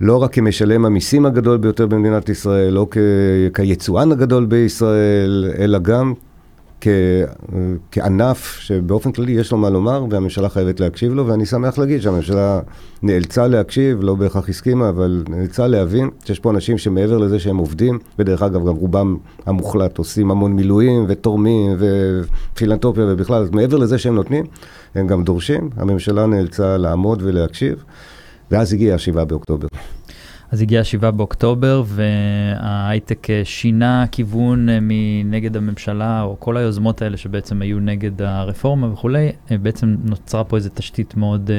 [0.00, 2.98] לא רק כמשלם המיסים הגדול ביותר במדינת ישראל, לא כ...
[3.54, 6.14] כיצואן הגדול בישראל, אלא גם
[7.90, 12.60] כענף שבאופן כללי יש לו מה לומר והממשלה חייבת להקשיב לו, ואני שמח להגיד שהממשלה
[13.02, 17.98] נאלצה להקשיב, לא בהכרח הסכימה, אבל נאלצה להבין שיש פה אנשים שמעבר לזה שהם עובדים,
[18.18, 19.16] ודרך אגב גם רובם
[19.46, 24.44] המוחלט עושים המון מילואים ותורמים ופילנטופיה ובכלל, אז מעבר לזה שהם נותנים,
[24.94, 27.84] הם גם דורשים, הממשלה נאלצה לעמוד ולהקשיב,
[28.50, 29.68] ואז הגיע השבעה באוקטובר.
[30.50, 37.16] אז הגיע 7 באוקטובר וההייטק אה, שינה כיוון אה, מנגד הממשלה, או כל היוזמות האלה
[37.16, 41.50] שבעצם היו נגד הרפורמה וכולי, אה, בעצם נוצרה פה איזו תשתית מאוד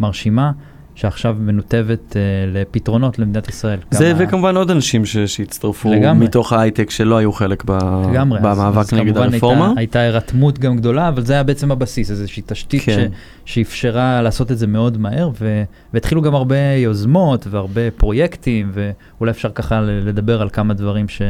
[0.00, 0.52] מרשימה.
[1.00, 2.14] שעכשיו מנותבת uh,
[2.52, 3.78] לפתרונות למדינת ישראל.
[3.90, 5.92] זה וכמובן עוד אנשים שהצטרפו.
[6.14, 8.40] מתוך ההייטק שלא היו חלק ב- לגמרי.
[8.42, 9.66] במאבק אז, נגד אז הרפורמה.
[9.66, 13.08] הייתה, הייתה הירתמות גם גדולה, אבל זה היה בעצם הבסיס, איזושהי תשתית כן.
[13.44, 15.62] שאפשרה לעשות את זה מאוד מהר, ו-
[15.94, 21.22] והתחילו גם הרבה יוזמות והרבה פרויקטים, ואולי אפשר ככה לדבר על כמה דברים ש...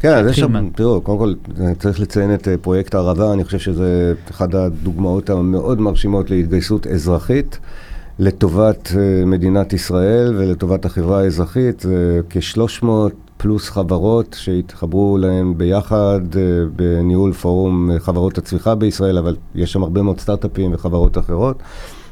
[0.00, 1.34] כן, אז יש שם, תראו, קודם כל
[1.78, 7.58] צריך לציין את אה, פרויקט הערבה, אני חושב שזה אחת הדוגמאות המאוד מרשימות להתגייסות אזרחית.
[8.18, 11.80] לטובת אה, מדינת ישראל ולטובת החברה האזרחית.
[11.80, 12.86] זה כ-300
[13.36, 16.42] פלוס חברות שהתחברו להם ביחד אה,
[16.76, 21.56] בניהול פורום אה, חברות הצמיחה בישראל, אבל יש שם הרבה מאוד סטארט-אפים וחברות אחרות.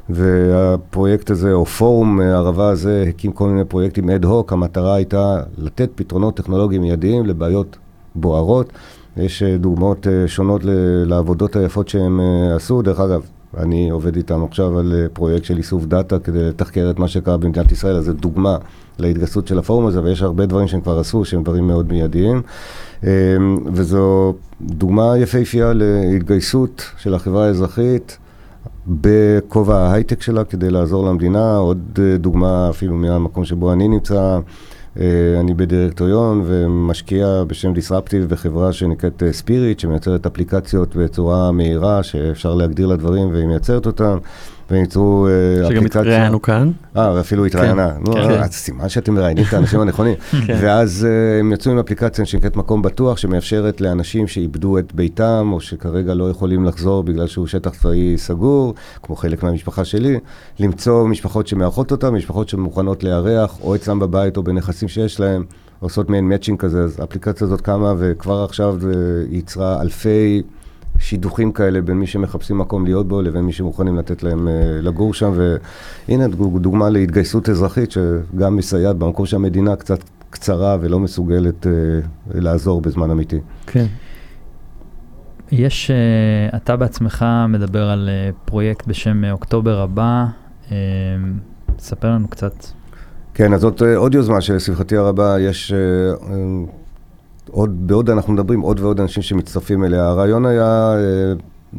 [0.08, 4.52] והפרויקט הזה, או פורום הערבה הזה, הקים כל מיני פרויקטים אד הוק.
[4.52, 7.76] המטרה הייתה לתת פתרונות טכנולוגיים מיידיים לבעיות
[8.14, 8.72] בוערות.
[9.16, 10.60] יש דוגמאות שונות
[11.06, 12.20] לעבודות היפות שהם
[12.56, 12.82] עשו.
[12.82, 13.22] דרך אגב,
[13.58, 17.36] אני עובד איתם עכשיו על אה, פרויקט של איסוף data כדי לתחקר את מה שקרה
[17.36, 18.56] במדינת ישראל, אז זו דוגמה
[18.98, 22.42] להתגייסות של הפורום הזה, ויש הרבה דברים שהם כבר עשו, שהם דברים מאוד מיידיים.
[23.04, 23.08] אמ,
[23.66, 28.18] וזו דוגמה יפהפייה להתגייסות של החברה האזרחית
[28.86, 31.56] בכובע ההייטק שלה כדי לעזור למדינה.
[31.56, 34.38] עוד אה, דוגמה אפילו מהמקום שבו אני נמצא.
[34.98, 42.54] אה, אני בדירקטוריון ומשקיע בשם Disruptive בחברה שנקראת Spirit, אה, שמייצרת אפליקציות בצורה מהירה, שאפשר
[42.54, 44.18] להגדיר לה דברים והיא מייצרת אותן.
[44.70, 45.76] והם ייצרו אפליקציה.
[45.76, 46.70] שגם התראיינו כאן.
[46.96, 47.90] אה, ואפילו התראיינה.
[47.90, 48.42] כן, נו, כן.
[48.42, 50.14] אז סימן שאתם מראיינים את האנשים הנכונים.
[50.46, 50.58] כן.
[50.62, 55.60] ואז uh, הם יצאו עם אפליקציה שנקראת מקום בטוח, שמאפשרת לאנשים שאיבדו את ביתם, או
[55.60, 60.18] שכרגע לא יכולים לחזור בגלל שהוא שטח צבאי סגור, כמו חלק מהמשפחה שלי,
[60.58, 65.44] למצוא משפחות שמארחות אותם, משפחות שמוכנות לארח, או אצלם בבית או בנכסים שיש להם.
[65.80, 68.76] עושות מעין מאצ'ינג כזה, אז האפליקציה הזאת קמה וכבר עכשיו
[69.30, 70.42] ייצרה אלפי
[71.00, 74.50] שידוכים כאלה בין מי שמחפשים מקום להיות בו לבין מי שמוכנים לתת להם uh,
[74.82, 75.32] לגור שם,
[76.08, 76.28] והנה
[76.60, 79.98] דוגמה להתגייסות אזרחית שגם מסייעת במקום שהמדינה קצת
[80.30, 81.68] קצרה ולא מסוגלת uh,
[82.34, 83.38] לעזור בזמן אמיתי.
[83.66, 83.86] כן.
[85.52, 88.08] יש, uh, אתה בעצמך מדבר על
[88.44, 90.26] פרויקט בשם אוקטובר הבא,
[91.78, 92.54] ספר לנו קצת.
[93.34, 95.72] כן, אז זאת עוד יוזמה שלשמחתי הרבה יש...
[97.50, 100.04] עוד, בעוד אנחנו מדברים, עוד ועוד אנשים שמצטרפים אליה.
[100.04, 101.32] הרעיון היה אה,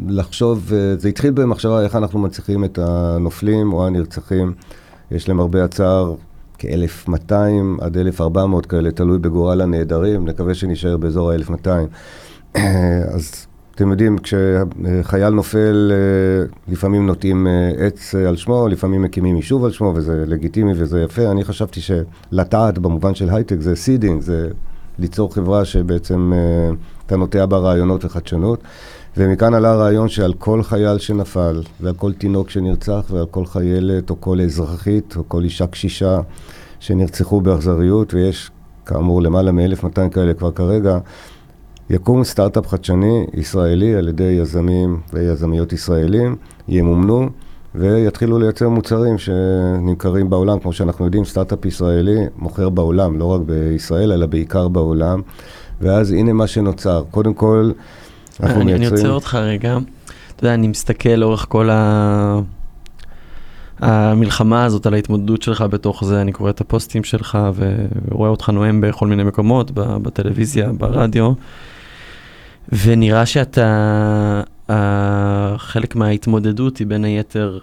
[0.08, 4.54] לחשוב, אה, זה התחיל במחשבה איך אנחנו מנציחים את הנופלים או הנרצחים.
[5.12, 6.16] יש לנו, למרבה הצער,
[6.58, 7.34] כ-1200
[7.82, 11.70] עד 1400 כאלה, תלוי בגורל הנעדרים, נקווה שנשאר באזור ה-1200.
[13.16, 19.72] אז אתם יודעים, כשחייל נופל, אה, לפעמים נוטעים עץ על שמו, לפעמים מקימים יישוב על
[19.72, 21.32] שמו, וזה לגיטימי וזה יפה.
[21.32, 24.50] אני חשבתי שלטעת במובן של הייטק זה seeding, זה
[25.00, 26.76] ליצור חברה שבעצם uh,
[27.06, 28.64] אתה נוטע בה רעיונות וחדשנות.
[29.18, 34.22] ומכאן עלה הרעיון שעל כל חייל שנפל, ועל כל תינוק שנרצח, ועל כל חיילת, או
[34.22, 36.20] כל אזרחית, או כל אישה קשישה
[36.80, 38.52] שנרצחו באכזריות, ויש
[38.86, 40.98] כאמור למעלה מ-1200 כאלה כבר כרגע,
[41.90, 46.36] יקום סטארט-אפ חדשני ישראלי על ידי יזמים ויזמיות ישראלים,
[46.68, 47.30] ימומנו.
[47.76, 50.60] ויתחילו לייצר מוצרים שנמכרים בעולם.
[50.60, 55.22] כמו שאנחנו יודעים, סטארט-אפ ישראלי מוכר בעולם, לא רק בישראל, אלא בעיקר בעולם.
[55.82, 57.04] ואז הנה מה שנוצר.
[57.12, 57.72] קודם כל,
[58.40, 58.88] אנחנו אני, מייצרים...
[58.88, 59.78] אני עוצר אותך רגע.
[60.36, 62.40] אתה יודע, אני מסתכל לאורך כל ה...
[63.82, 67.38] המלחמה הזאת על ההתמודדות שלך בתוך זה, אני קורא את הפוסטים שלך
[68.12, 71.34] ורואה אותך נואם בכל מיני מקומות, בטלוויזיה, ברדיו,
[72.72, 74.42] ונראה שאתה
[75.58, 77.60] חלק מההתמודדות היא בין היתר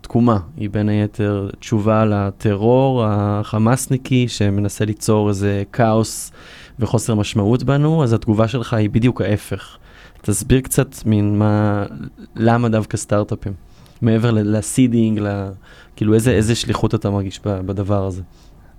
[0.00, 6.32] תקומה, היא בין היתר תשובה לטרור החמאסניקי שמנסה ליצור איזה כאוס
[6.78, 9.76] וחוסר משמעות בנו, אז התגובה שלך היא בדיוק ההפך.
[10.22, 11.84] תסביר קצת מין מה,
[12.36, 13.52] למה דווקא סטארט-אפים?
[14.02, 15.50] מעבר לסידינג, ל,
[15.96, 18.22] כאילו איזה, איזה שליחות אתה מרגיש בדבר הזה?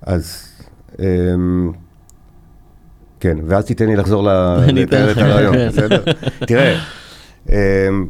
[0.02, 0.48] אז
[1.00, 1.72] אמ,
[3.20, 4.24] כן, ואז תיתן לי לחזור
[4.68, 5.56] לתאר את הרעיון.
[5.68, 6.04] בסדר?
[6.48, 6.80] תראה,
[7.50, 8.08] אמ,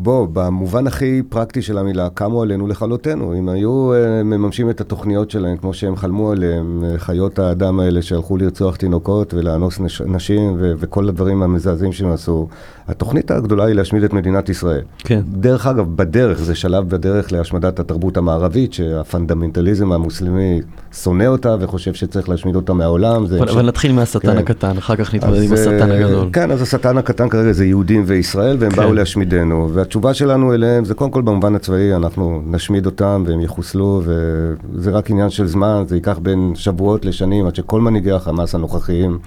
[0.00, 3.34] בוא, במובן הכי פרקטי של המילה, קמו עלינו לכלותנו.
[3.38, 8.02] אם היו uh, מממשים את התוכניות שלהם כמו שהם חלמו עליהם, uh, חיות האדם האלה
[8.02, 12.48] שהלכו לרצוח תינוקות ולאנוס נש- נשים ו- וכל הדברים המזעזעים שהם עשו,
[12.88, 14.80] התוכנית הגדולה היא להשמיד את מדינת ישראל.
[14.98, 15.20] כן.
[15.28, 20.60] דרך אגב, בדרך, זה שלב בדרך להשמדת התרבות המערבית, שהפונדמנטליזם המוסלמי
[21.02, 23.26] שונא אותה וחושב שצריך להשמיד אותה מהעולם.
[23.26, 24.38] זה אבל, ש- אבל נתחיל מהשטן כן.
[24.38, 26.28] הקטן, אחר כך נתמודד עם השטן אה, הגדול.
[26.32, 28.76] כן, אז השטן הקטן כרגע זה יהודים וישראל, והם כן.
[28.82, 29.68] באו להשמידנו.
[29.88, 35.10] והתשובה שלנו אליהם זה קודם כל במובן הצבאי, אנחנו נשמיד אותם והם יחוסלו, וזה רק
[35.10, 39.18] עניין של זמן, זה ייקח בין שבועות לשנים עד שכל מנהיגי החמאס הנוכחיים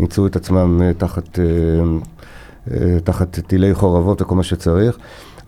[0.00, 1.44] ימצאו את עצמם אה, תחת, אה,
[2.70, 4.98] אה, תחת טילי חורבות וכל מה שצריך.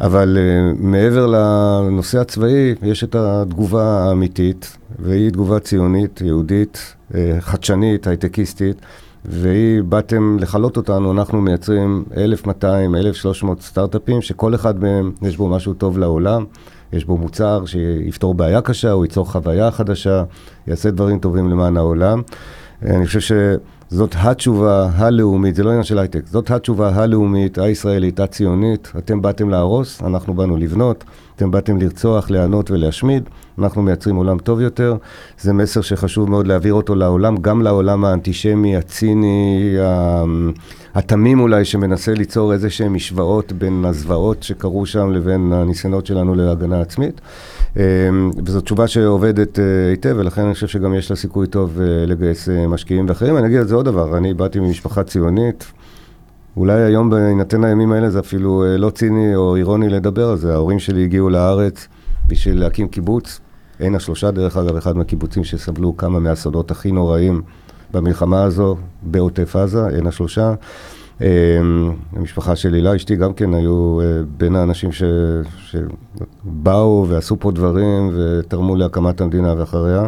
[0.00, 0.38] אבל
[0.78, 6.94] מעבר לנושא הצבאי, יש את התגובה האמיתית, והיא תגובה ציונית, יהודית,
[7.40, 8.76] חדשנית, הייטקיסטית,
[9.24, 15.74] והיא, באתם לכלות אותנו, אנחנו מייצרים 1,200, 1,300 סטארט-אפים, שכל אחד מהם יש בו משהו
[15.74, 16.44] טוב לעולם.
[16.92, 20.24] יש בו מוצר שיפתור בעיה קשה, הוא ייצור חוויה חדשה,
[20.66, 22.22] יעשה דברים טובים למען העולם.
[22.82, 28.92] אני חושב שזאת התשובה הלאומית, זה לא עניין של הייטק, זאת התשובה הלאומית, הישראלית, הציונית.
[28.98, 31.04] אתם באתם להרוס, אנחנו באנו לבנות,
[31.36, 34.96] אתם באתם לרצוח, לענות ולהשמיד, אנחנו מייצרים עולם טוב יותר.
[35.40, 39.76] זה מסר שחשוב מאוד להעביר אותו לעולם, גם לעולם האנטישמי, הציני,
[40.94, 46.80] התמים אולי, שמנסה ליצור איזה שהן משוואות בין הזוועות שקרו שם לבין הניסיונות שלנו להגנה
[46.80, 47.20] עצמית.
[47.76, 47.82] אה,
[48.44, 52.48] וזו תשובה שעובדת אה, היטב, ולכן אני חושב שגם יש לה סיכוי טוב אה, לגייס
[52.48, 53.36] אה, משקיעים ואחרים.
[53.36, 55.64] אני אגיד על זה עוד דבר, אני באתי ממשפחה ציונית.
[56.56, 60.52] אולי היום, בהינתן הימים האלה, זה אפילו לא ציני או אירוני לדבר על זה.
[60.52, 61.88] ההורים שלי הגיעו לארץ
[62.28, 63.40] בשביל להקים קיבוץ.
[63.82, 67.42] עין השלושה, דרך אגב, אחד מהקיבוצים שסבלו כמה מהאסונות הכי נוראים
[67.92, 70.54] במלחמה הזו, בעוטף עזה, עין השלושה.
[71.22, 71.28] אה,
[72.16, 75.02] המשפחה של הילה, אשתי גם כן, היו אה, בין האנשים ש...
[75.66, 80.06] שבאו ועשו פה דברים ותרמו להקמת המדינה ואחריה.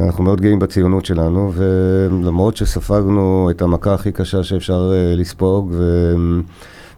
[0.00, 5.74] אנחנו מאוד גאים בציונות שלנו, ולמרות שספגנו את המכה הכי קשה שאפשר uh, לספוג,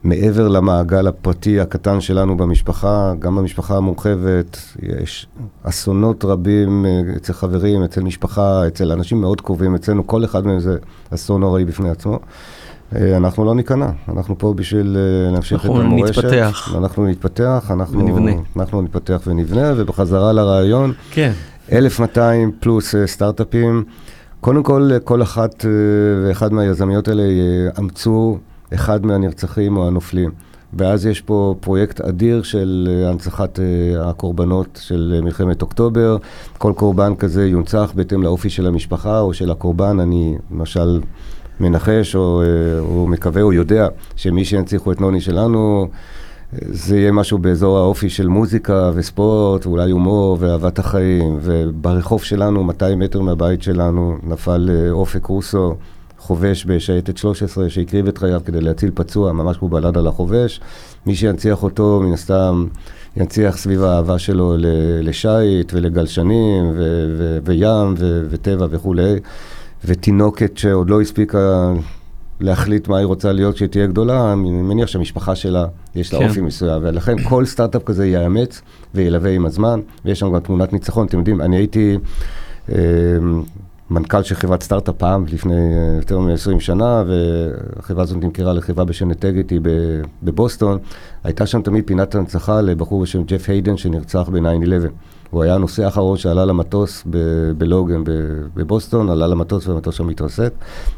[0.04, 5.26] ומעבר למעגל הפרטי הקטן שלנו במשפחה, גם במשפחה המורחבת, יש
[5.62, 10.61] אסונות רבים uh, אצל חברים, אצל משפחה, אצל אנשים מאוד קרובים, אצלנו כל אחד מהם
[10.61, 10.76] זה
[11.14, 12.18] אסון נוראי בפני עצמו.
[12.92, 16.24] Uh, אנחנו לא ניכנע, אנחנו פה בשביל uh, להמשיך את אנחנו המורשת.
[16.24, 16.74] נתפתח.
[16.78, 18.32] אנחנו נתפתח, אנחנו ונבנה.
[18.56, 20.92] אנחנו נתפתח ונבנה, ובחזרה לרעיון.
[21.11, 21.32] כן.
[21.72, 23.84] 1,200 פלוס אה, סטארט-אפים.
[24.40, 25.70] קודם כל, אה, כל אחת אה,
[26.22, 27.22] ואחד מהיזמיות האלה
[27.76, 28.38] יאמצו
[28.74, 30.31] אחד מהנרצחים או הנופלים.
[30.72, 36.16] ואז יש פה פרויקט אדיר של אה, הנצחת אה, הקורבנות של אה, מלחמת אוקטובר.
[36.59, 40.00] כל קורבן כזה יונצח בהתאם לאופי של המשפחה או של הקורבן.
[40.00, 41.00] אני למשל
[41.61, 42.42] מנחש או,
[42.81, 45.88] או מקווה או יודע שמי שינציחו את נוני שלנו,
[46.52, 51.38] זה יהיה משהו באזור האופי של מוזיקה וספורט, ואולי הומור ואהבת החיים.
[51.42, 55.74] וברחוב שלנו, 200 מטר מהבית שלנו, נפל אופק רוסו,
[56.18, 60.61] חובש בשייטת 13, שהקריב את חייו כדי להציל פצוע, ממש כמו בלד על החובש.
[61.07, 62.66] מי שינציח אותו, מן הסתם,
[63.16, 64.54] ינציח סביב האהבה שלו
[65.02, 69.18] לשייט ולגלשנים ו- ו- וים ו- וטבע וכולי.
[69.85, 71.72] ותינוקת שעוד לא הספיקה
[72.40, 76.28] להחליט מה היא רוצה להיות כשהיא תהיה גדולה, אני מניח שהמשפחה שלה, יש לה כן.
[76.28, 78.62] אופי מסוים, ולכן כל סטארט-אפ כזה יאמץ
[78.94, 81.07] וילווה עם הזמן, ויש שם גם תמונת ניצחון.
[81.07, 81.98] אתם יודעים, אני הייתי
[82.68, 82.76] אה,
[83.90, 89.11] מנכ"ל של חברת סטארט-אפ פעם, לפני אה, יותר מ-20 שנה, והחברה הזאת נמכרה לחברה בשם
[89.11, 89.59] נטגטי
[90.22, 90.79] בבוסטון.
[91.24, 94.88] הייתה שם תמיד פינת הנצחה לבחור בשם ג'ף היידן, שנרצח ב-9-11.
[95.31, 97.05] הוא היה הנוסע האחרון שעלה למטוס
[97.59, 98.03] בלוגן
[98.55, 100.53] בבוסטון, עלה למטוס והמטוס שם התרסק,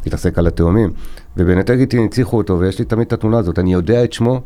[0.06, 0.92] התרסק על התאומים.
[1.36, 3.58] ובנטגטי הנציחו אותו, ויש לי תמיד את התמונה הזאת.
[3.58, 4.40] אני יודע את שמו,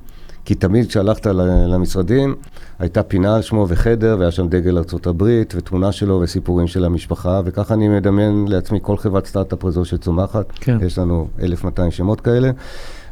[0.45, 1.27] כי תמיד כשהלכת
[1.69, 2.35] למשרדים,
[2.79, 7.75] הייתה פינה על שמו וחדר, והיה שם דגל הברית, ותמונה שלו וסיפורים של המשפחה, וככה
[7.75, 10.53] אני מדמיין לעצמי כל חברת סטארט-אפ כזו שצומחת.
[10.55, 10.79] כן.
[10.83, 12.51] יש לנו 1,200 שמות כאלה.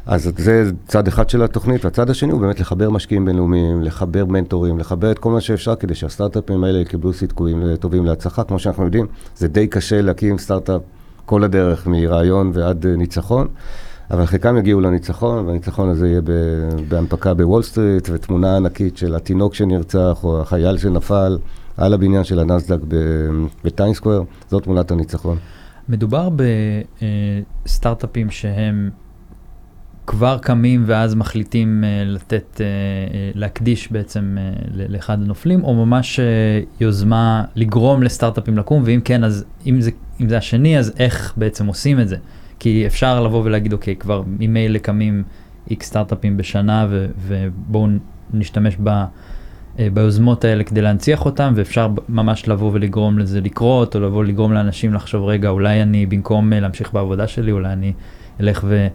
[0.05, 4.79] אז זה צד אחד של התוכנית, והצד השני הוא באמת לחבר משקיעים בינלאומיים, לחבר מנטורים,
[4.79, 8.43] לחבר את כל מה שאפשר כדי שהסטארט-אפים האלה יקבלו סיכויים טובים להצלחה.
[8.43, 10.81] כמו שאנחנו יודעים, זה די קשה להקים סטארט-אפ
[11.25, 13.47] כל הדרך, מרעיון ועד אה, ניצחון,
[14.11, 16.21] אבל חלקם יגיעו לניצחון, והניצחון הזה יהיה
[16.89, 21.37] בהנפקה בוול סטריט, ותמונה ענקית של התינוק שנרצח, או החייל שנפל
[21.77, 23.29] על הבניין של הנסדק ב-
[23.63, 25.37] ב Times Square, זאת תמונת הניצחון.
[25.89, 26.29] מדובר
[27.65, 28.89] בסטארט-אפים שהם
[30.07, 34.51] כבר קמים ואז מחליטים אה, לתת, אה, אה, להקדיש בעצם אה,
[34.89, 36.25] לאחד הנופלים, או ממש אה,
[36.79, 41.65] יוזמה לגרום לסטארט-אפים לקום, ואם כן, אז אם זה, אם זה השני, אז איך בעצם
[41.65, 42.17] עושים את זה?
[42.63, 45.23] כי אפשר לבוא ולהגיד, אוקיי, כבר ממילא קמים
[45.69, 47.87] איקס סטארט-אפים בשנה, ו- ובואו
[48.33, 48.89] נשתמש ב...
[49.79, 54.53] אה, ביוזמות האלה כדי להנציח אותם, ואפשר ממש לבוא ולגרום לזה לקרות, או לבוא לגרום
[54.53, 57.93] לאנשים לחשוב, רגע, אולי אני במקום אה, להמשיך בעבודה שלי, אולי אני
[58.39, 58.87] אלך אה,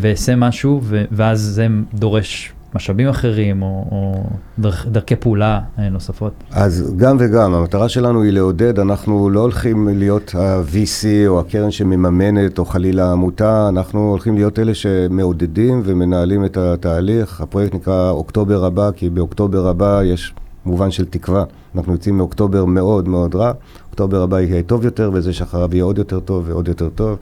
[0.00, 0.80] ואעשה משהו,
[1.10, 4.24] ואז זה דורש משאבים אחרים, או, או
[4.58, 6.32] דרכ, דרכי פעולה נוספות.
[6.50, 12.58] אז גם וגם, המטרה שלנו היא לעודד, אנחנו לא הולכים להיות ה-VC או הקרן שמממנת,
[12.58, 17.40] או חלילה עמותה, אנחנו הולכים להיות אלה שמעודדים ומנהלים את התהליך.
[17.40, 20.34] הפרויקט נקרא אוקטובר הבא, כי באוקטובר הבא יש
[20.66, 21.44] מובן של תקווה.
[21.74, 23.52] אנחנו יוצאים מאוקטובר מאוד מאוד רע,
[23.92, 27.18] אוקטובר הבא יהיה טוב יותר, וזה שאחריו יהיה עוד יותר טוב ועוד יותר טוב.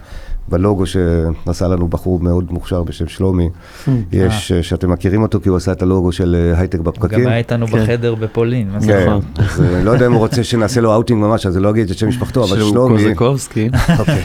[0.49, 3.91] בלוגו שנעשה לנו בחור מאוד מוכשר בשם שלומי, אממ.
[4.13, 4.63] יש, אה.
[4.63, 7.19] שאתם מכירים אותו כי הוא עשה את הלוגו של אה, הייטק בפקקים.
[7.19, 7.83] הוא גם היה איתנו כן.
[7.83, 11.47] בחדר בפולין, מה כן, אז אה, לא יודע אם הוא רוצה שנעשה לו אאוטינג ממש,
[11.47, 13.01] אז לא אגיד את שם משפחתו, אבל שלומי...
[13.01, 13.71] שהוא קוזקובסקי.
[13.99, 14.23] אוקיי,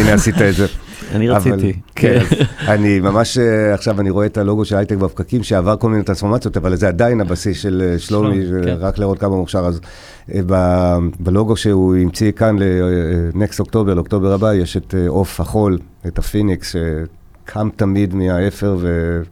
[0.00, 0.66] הנה עשית את זה.
[1.14, 1.72] אני רציתי.
[1.94, 2.18] כן,
[2.68, 3.38] אני ממש,
[3.74, 7.20] עכשיו אני רואה את הלוגו של הייטק בפקקים, שעבר כל מיני טרנספורמציות, אבל זה עדיין
[7.20, 8.76] הבסיס של שלומי, כן.
[8.78, 9.66] רק לראות כמה מוכשר.
[9.66, 9.80] אז
[11.20, 16.76] בלוגו שהוא המציא כאן ל Next October, לאוקטובר הבא, יש את עוף החול, את הפיניקס,
[16.76, 19.22] שקם תמיד מהאפר ו...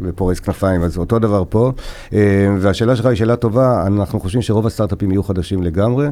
[0.00, 1.72] ופורס כנפיים, אז אותו דבר פה.
[2.58, 6.08] והשאלה שלך היא שאלה טובה, אנחנו חושבים שרוב הסטארט-אפים יהיו חדשים לגמרי.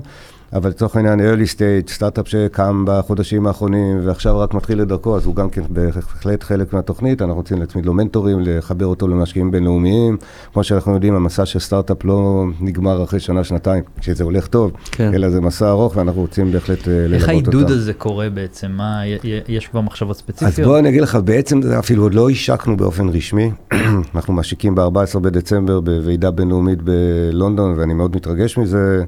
[0.53, 5.27] אבל לצורך העניין early stage, סטארט-אפ שקם בחודשים האחרונים ועכשיו רק מתחיל את דרכו, אז
[5.27, 10.17] הוא גם כן בהחלט חלק מהתוכנית, אנחנו רוצים להצמיד לו מנטורים, לחבר אותו למשקיעים בינלאומיים.
[10.53, 15.15] כמו שאנחנו יודעים, המסע של סטארט-אפ לא נגמר אחרי שנה, שנתיים, כשזה הולך טוב, כן.
[15.15, 17.15] אלא זה מסע ארוך ואנחנו רוצים בהחלט אה, ללוות אותם.
[17.15, 18.71] איך העידוד הזה קורה בעצם?
[18.71, 19.03] מה,
[19.49, 20.59] יש כבר מחשבות ספציפיות?
[20.59, 23.51] אז בוא אני אגיד לך, בעצם זה אפילו עוד לא השקנו באופן רשמי.
[24.15, 29.05] אנחנו משיקים ב-14 בדצמבר בוועידה בינלאומית בלונדון, ואני מאוד מתרגש מזה.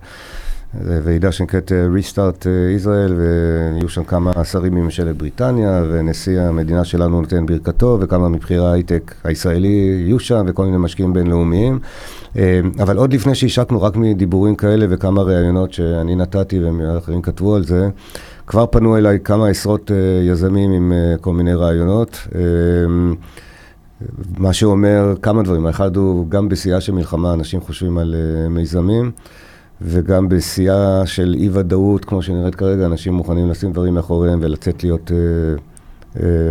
[0.75, 7.21] ועידה שנקראת אה, Restart אה, Israel, ויהיו שם כמה שרים מממשלת בריטניה, ונשיא המדינה שלנו
[7.21, 11.79] נותן ברכתו, וכמה מבכירי ההייטק הישראלי יהיו שם, וכל מיני משקיעים בינלאומיים.
[12.37, 17.65] אה, אבל עוד לפני שהשקנו, רק מדיבורים כאלה וכמה ראיונות שאני נתתי ואחרים כתבו על
[17.65, 17.89] זה,
[18.47, 19.91] כבר פנו אליי כמה עשרות
[20.23, 22.29] יזמים עם כל מיני רעיונות.
[24.39, 28.15] מה שאומר כמה דברים, האחד הוא גם בשיאה של מלחמה, אנשים חושבים על
[28.51, 29.11] מיזמים.
[29.83, 35.11] וגם בשיאה של אי ודאות, כמו שנראית כרגע, אנשים מוכנים לשים דברים מאחוריהם ולצאת להיות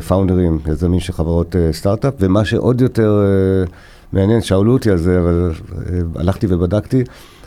[0.07, 3.21] פאונדרים, uh, uh, יזמים של חברות uh, סטארט-אפ, ומה שעוד יותר
[3.67, 3.69] uh,
[4.13, 5.75] מעניין, שאלו אותי על זה, אבל uh,
[6.19, 7.03] הלכתי ובדקתי,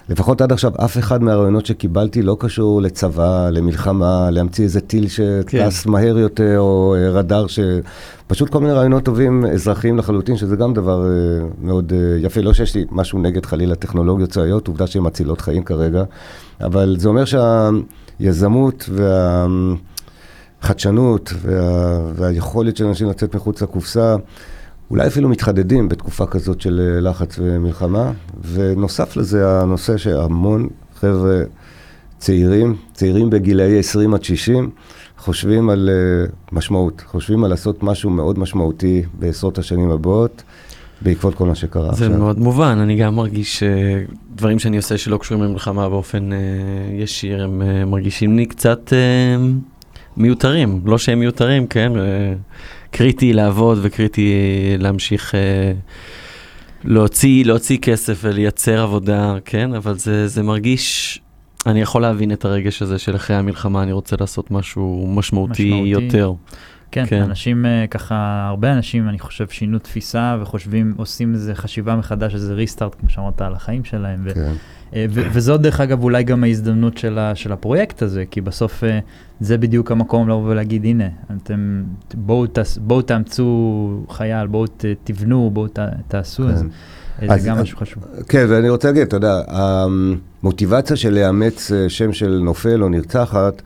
[0.09, 5.85] לפחות עד עכשיו, אף אחד מהרעיונות שקיבלתי לא קשור לצבא, למלחמה, להמציא איזה טיל שטס
[5.85, 5.91] כן.
[5.91, 7.61] מהר יותר, או אה, רדאר ש...
[8.27, 11.07] פשוט כל מיני רעיונות טובים, אזרחיים לחלוטין, שזה גם דבר uh,
[11.67, 12.41] מאוד uh, יפה.
[12.41, 16.05] לא שיש לי משהו נגד חלילה טכנולוגיות צבאיות, עובדה שהן מצילות חיים כרגע,
[16.61, 18.91] אבל זה אומר שהיזמות
[20.62, 22.12] והחדשנות וה...
[22.15, 24.17] והיכולת של אנשים לצאת מחוץ לקופסה,
[24.93, 28.13] אולי אפילו מתחדדים בתקופה כזאת של אה, לחץ ומלחמה.
[28.53, 30.69] ונוסף לזה, הנושא שהמון
[31.01, 31.43] חבר'ה
[32.19, 34.71] צעירים, צעירים בגילאי 20 עד 60,
[35.19, 40.43] חושבים על אה, משמעות, חושבים על לעשות משהו מאוד משמעותי בעשרות השנים הבאות.
[41.03, 42.09] בעקבות כל מה שקרה זה עכשיו.
[42.09, 46.39] זה מאוד מובן, אני גם מרגיש שדברים שאני עושה שלא קשורים למלחמה באופן אה,
[46.93, 49.45] ישיר, הם אה, מרגישים לי קצת אה,
[50.17, 51.93] מיותרים, לא שהם מיותרים, כן?
[51.97, 52.35] אה,
[52.93, 54.33] קריטי לעבוד וקריטי
[54.79, 55.73] להמשיך אה,
[56.85, 59.75] להוציא, להוציא כסף ולייצר עבודה, כן?
[59.75, 61.19] אבל זה, זה מרגיש,
[61.67, 65.89] אני יכול להבין את הרגש הזה של אחרי המלחמה אני רוצה לעשות משהו משמעותי, משמעותי.
[65.89, 66.33] יותר.
[66.91, 71.97] כן, כן, אנשים אה, ככה, הרבה אנשים, אני חושב, שינו תפיסה וחושבים, עושים איזה חשיבה
[71.97, 74.27] מחדש, איזה ריסטארט, כמו שאמרת, על החיים שלהם.
[74.35, 74.41] כן.
[74.41, 74.53] אה,
[75.09, 78.99] וזאת דרך אגב אולי גם ההזדמנות של, ה, של הפרויקט הזה, כי בסוף אה,
[79.41, 81.09] זה בדיוק המקום לבוא ולהגיד, הנה,
[81.43, 81.83] אתם,
[82.15, 84.65] בואו, תס, בואו תאמצו חייל, בואו
[85.05, 85.79] תבנו, בואו ת,
[86.09, 86.49] תעשו, כן.
[86.49, 86.65] אז,
[87.29, 88.05] אז זה גם משהו חשוב.
[88.29, 93.63] כן, ואני רוצה להגיד, אתה יודע, המוטיבציה של לאמץ שם של נופל או נרצחת,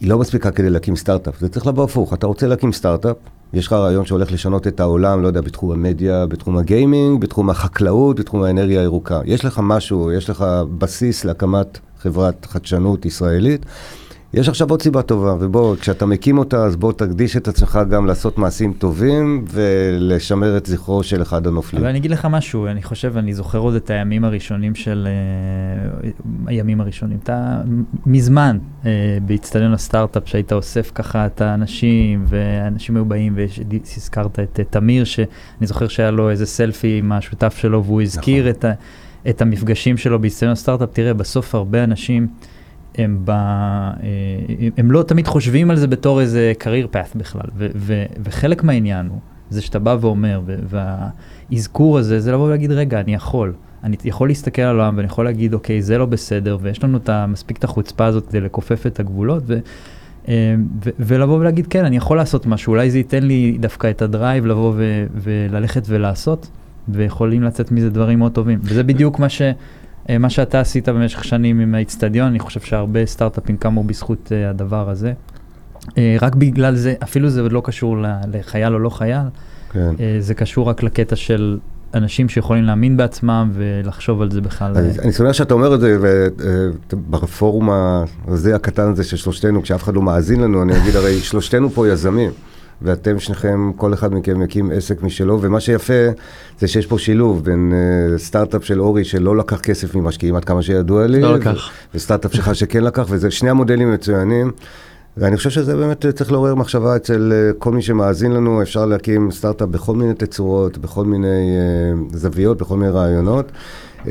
[0.00, 2.14] היא לא מספיקה כדי להקים סטארט-אפ, זה צריך לבוא הפוך.
[2.14, 3.16] אתה רוצה להקים סטארט-אפ,
[3.52, 8.20] יש לך רעיון שהולך לשנות את העולם, לא יודע, בתחום המדיה, בתחום הגיימינג, בתחום החקלאות,
[8.20, 9.20] בתחום האנרגיה הירוקה.
[9.24, 10.44] יש לך משהו, יש לך
[10.78, 13.66] בסיס להקמת חברת חדשנות ישראלית.
[14.34, 18.06] יש עכשיו עוד סיבה טובה, ובוא, כשאתה מקים אותה, אז בוא תקדיש את עצמך גם
[18.06, 21.82] לעשות מעשים טובים ולשמר את זכרו של אחד הנופלים.
[21.82, 25.08] אבל אני אגיד לך משהו, אני חושב, אני זוכר עוד את הימים הראשונים של...
[26.04, 26.08] uh,
[26.46, 27.18] הימים הראשונים.
[27.22, 27.60] אתה
[28.06, 28.86] מזמן uh,
[29.26, 35.26] באיצטדיון הסטארט-אפ, שהיית אוסף ככה את האנשים, ואנשים היו באים, והזכרת את תמיר, שאני
[35.66, 38.50] זוכר שהיה לו איזה סלפי עם השותף שלו, והוא הזכיר נכון.
[38.50, 38.72] את, ה,
[39.28, 40.88] את המפגשים שלו באיצטדיון הסטארט-אפ.
[40.92, 42.28] תראה, בסוף הרבה אנשים...
[42.98, 43.94] הם, ב, אה,
[44.76, 49.06] הם לא תמיד חושבים על זה בתור איזה career path בכלל, ו, ו, וחלק מהעניין
[49.06, 49.18] הוא
[49.50, 50.40] זה שאתה בא ואומר,
[51.50, 53.52] והאזכור הזה, זה לבוא ולהגיד, רגע, אני יכול.
[53.84, 57.10] אני יכול להסתכל על העולם ואני יכול להגיד, אוקיי, זה לא בסדר, ויש לנו את
[57.28, 59.58] מספיק את החוצפה הזאת כדי לכופף את הגבולות, ו,
[60.28, 64.02] אה, ו, ולבוא ולהגיד, כן, אני יכול לעשות משהו, אולי זה ייתן לי דווקא את
[64.02, 66.50] הדרייב לבוא ו, וללכת ולעשות,
[66.88, 68.58] ויכולים לצאת מזה דברים מאוד טובים.
[68.62, 69.42] וזה בדיוק מה, ש,
[70.18, 74.90] מה שאתה עשית במשך שנים עם האיצטדיון, אני חושב שהרבה סטארט-אפים קמו בזכות אה, הדבר
[74.90, 75.12] הזה.
[76.20, 77.96] רק בגלל זה, אפילו זה לא קשור
[78.32, 79.26] לחייל או לא חייל,
[79.72, 79.94] כן.
[80.20, 81.58] זה קשור רק לקטע של
[81.94, 84.76] אנשים שיכולים להאמין בעצמם ולחשוב על זה בכלל.
[84.76, 85.98] אני, אני שמח שאתה אומר את זה,
[86.92, 87.68] וברפורום
[88.28, 91.88] הזה הקטן הזה של שלושתנו, כשאף אחד לא מאזין לנו, אני אגיד הרי שלושתנו פה
[91.88, 92.30] יזמים.
[92.82, 96.08] ואתם שניכם, כל אחד מכם מקים עסק משלו, ומה שיפה
[96.58, 100.62] זה שיש פה שילוב בין uh, סטארט-אפ של אורי שלא לקח כסף ממשקיעים עד כמה
[100.62, 104.50] שידוע לי, לא לקח, וסטארט-אפ שלך שכן לקח, וזה שני המודלים מצוינים.
[105.16, 109.30] ואני חושב שזה באמת צריך לעורר מחשבה אצל אה, כל מי שמאזין לנו, אפשר להקים
[109.30, 111.56] סטארט-אפ בכל מיני תצורות, בכל מיני
[112.12, 113.52] uh, זוויות, בכל מיני רעיונות.
[114.04, 114.08] Uh,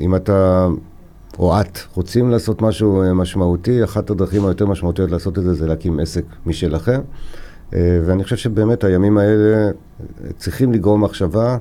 [0.00, 0.66] אם אתה
[1.38, 6.00] או את רוצים לעשות משהו משמעותי, אחת הדרכים היותר משמעותיות לעשות את זה זה להקים
[6.00, 7.00] עסק משלכם.
[7.70, 9.70] Uh, ואני חושב שבאמת הימים האלה
[10.38, 11.56] צריכים לגרום מחשבה.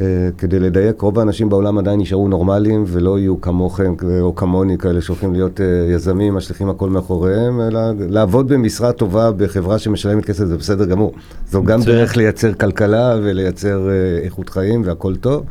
[0.00, 5.00] אה, כדי לדייק, רוב האנשים בעולם עדיין נשארו נורמליים ולא יהיו כמוכם או כמוני כאלה
[5.00, 10.56] שהולכים להיות אה, יזמים, משליכים הכל מאחוריהם, אלא לעבוד במשרה טובה בחברה שמשלמת כסף זה
[10.56, 11.12] בסדר גמור.
[11.50, 15.44] זו גם דרך לייצר כלכלה ולייצר אה, איכות חיים והכל טוב,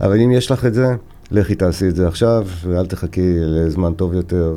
[0.00, 0.94] אבל אם יש לך את זה,
[1.30, 4.54] לכי תעשי את זה עכשיו ואל תחכי לזמן טוב יותר.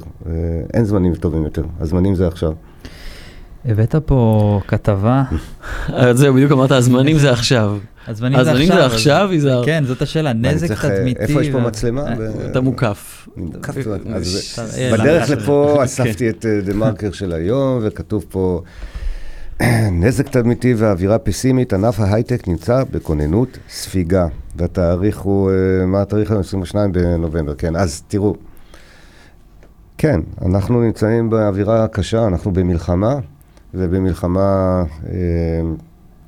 [0.74, 2.54] אין זמנים טובים יותר, הזמנים זה עכשיו.
[3.66, 5.24] הבאת פה כתבה.
[6.12, 7.78] זהו, בדיוק אמרת, הזמנים זה עכשיו.
[8.08, 9.66] הזמנים זה עכשיו, יזהר.
[9.66, 11.20] כן, זאת השאלה, נזק תדמיתי.
[11.20, 12.02] איפה יש פה מצלמה?
[12.02, 12.16] אה,
[12.52, 13.28] אתה מוקף.
[14.94, 18.62] בדרך לפה אספתי את אה, דה מרקר של היום, וכתוב פה,
[20.02, 24.28] נזק תדמיתי ואווירה פסימית, ענף ההייטק נמצא בכוננות ספיגה.
[24.56, 26.42] והתאריך הוא, אה, מה התאריך היום?
[26.42, 27.76] 22 בנובמבר, כן.
[27.76, 28.36] אז תראו,
[29.98, 33.20] כן, אנחנו נמצאים באווירה קשה, אנחנו במלחמה,
[33.74, 34.84] ובמלחמה...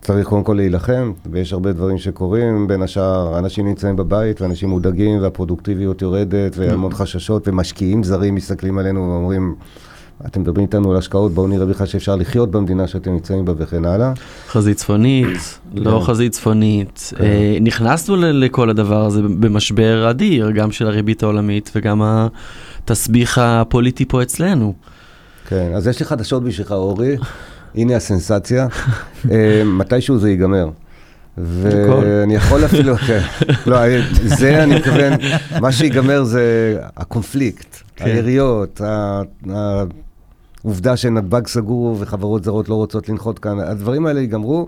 [0.06, 5.22] צריך קודם כל להילחם, ויש הרבה דברים שקורים, בין השאר אנשים נמצאים בבית ואנשים מודאגים
[5.22, 6.96] והפרודוקטיביות יורדת והמון mm.
[6.96, 9.56] חששות ומשקיעים זרים מסתכלים עלינו ואומרים,
[10.26, 13.86] אתם מדברים איתנו על השקעות, בואו נראה בכלל שאפשר לחיות במדינה שאתם נמצאים בה וכן
[13.86, 14.14] הלאה.
[14.48, 16.06] חזית צפונית, לא כן.
[16.06, 17.14] חזית צפונית.
[17.18, 17.24] כן.
[17.24, 24.22] אה, נכנסנו לכל הדבר הזה במשבר אדיר, גם של הריבית העולמית וגם התסביך הפוליטי פה
[24.22, 24.74] אצלנו.
[25.46, 27.18] כן, אז יש לי חדשות בשבילך, אורי.
[27.76, 28.68] הנה הסנסציה,
[29.32, 30.70] אה, מתישהו זה ייגמר.
[31.38, 33.22] ואני יכול אפילו, כן,
[33.66, 33.78] לא,
[34.24, 35.14] זה אני מתכוון,
[35.62, 38.06] מה שיגמר זה הקונפליקט, כן.
[38.06, 38.82] היריות,
[40.64, 44.68] העובדה שנתב"ג סגור וחברות זרות לא רוצות לנחות כאן, הדברים האלה ייגמרו.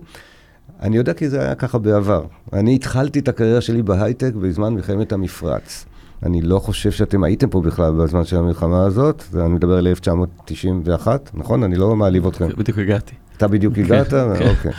[0.82, 2.24] אני יודע כי זה היה ככה בעבר.
[2.54, 5.86] אני התחלתי את הקריירה שלי בהייטק בזמן מלחמת המפרץ.
[6.24, 11.30] אני לא חושב שאתם הייתם פה בכלל בזמן של המלחמה הזאת, אני מדבר על 1991,
[11.34, 11.64] נכון?
[11.64, 12.48] אני לא מעליב אתכם.
[12.58, 13.16] בדיוק הגעתי.
[13.38, 14.10] אתה בדיוק כן, הגעת?
[14.10, 14.50] כן.
[14.50, 14.72] אוקיי.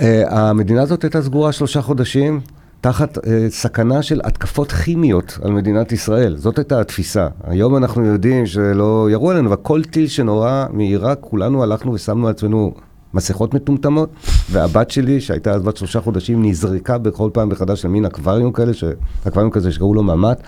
[0.00, 2.40] אה, המדינה הזאת הייתה סגורה שלושה חודשים.
[2.80, 6.36] תחת uh, סכנה של התקפות כימיות על מדינת ישראל.
[6.36, 7.28] זאת הייתה התפיסה.
[7.44, 12.74] היום אנחנו יודעים שלא ירו עלינו, וכל טיל שנורה מעיראק, כולנו הלכנו ושמנו על עצמנו
[13.14, 14.10] מסכות מטומטמות,
[14.50, 18.84] והבת שלי, שהייתה אז בת שלושה חודשים, נזרקה בכל פעם מחדש למין אקווריום כאלה, ש...
[19.28, 20.42] אקווריום כזה שקראו לו ממ"ט.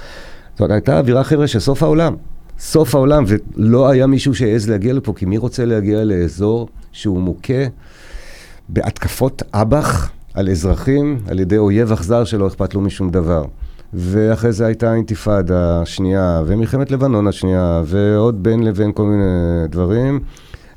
[0.59, 2.15] זאת הייתה אווירה, חבר'ה, של סוף העולם.
[2.59, 7.65] סוף העולם, ולא היה מישהו שהעז להגיע לפה, כי מי רוצה להגיע לאזור שהוא מוכה
[8.69, 13.45] בהתקפות אב"ח על אזרחים, על ידי אויב אכזר שלא אכפת לו משום דבר.
[13.95, 20.21] ואחרי זה הייתה האינתיפאדה השנייה, ומלחמת לבנון השנייה, ועוד בין לבין כל מיני דברים.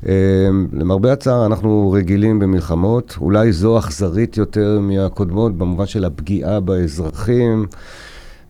[0.08, 7.66] אמ, למרבה הצער, אנחנו רגילים במלחמות, אולי זו אכזרית יותר מהקודמות, במובן של הפגיעה באזרחים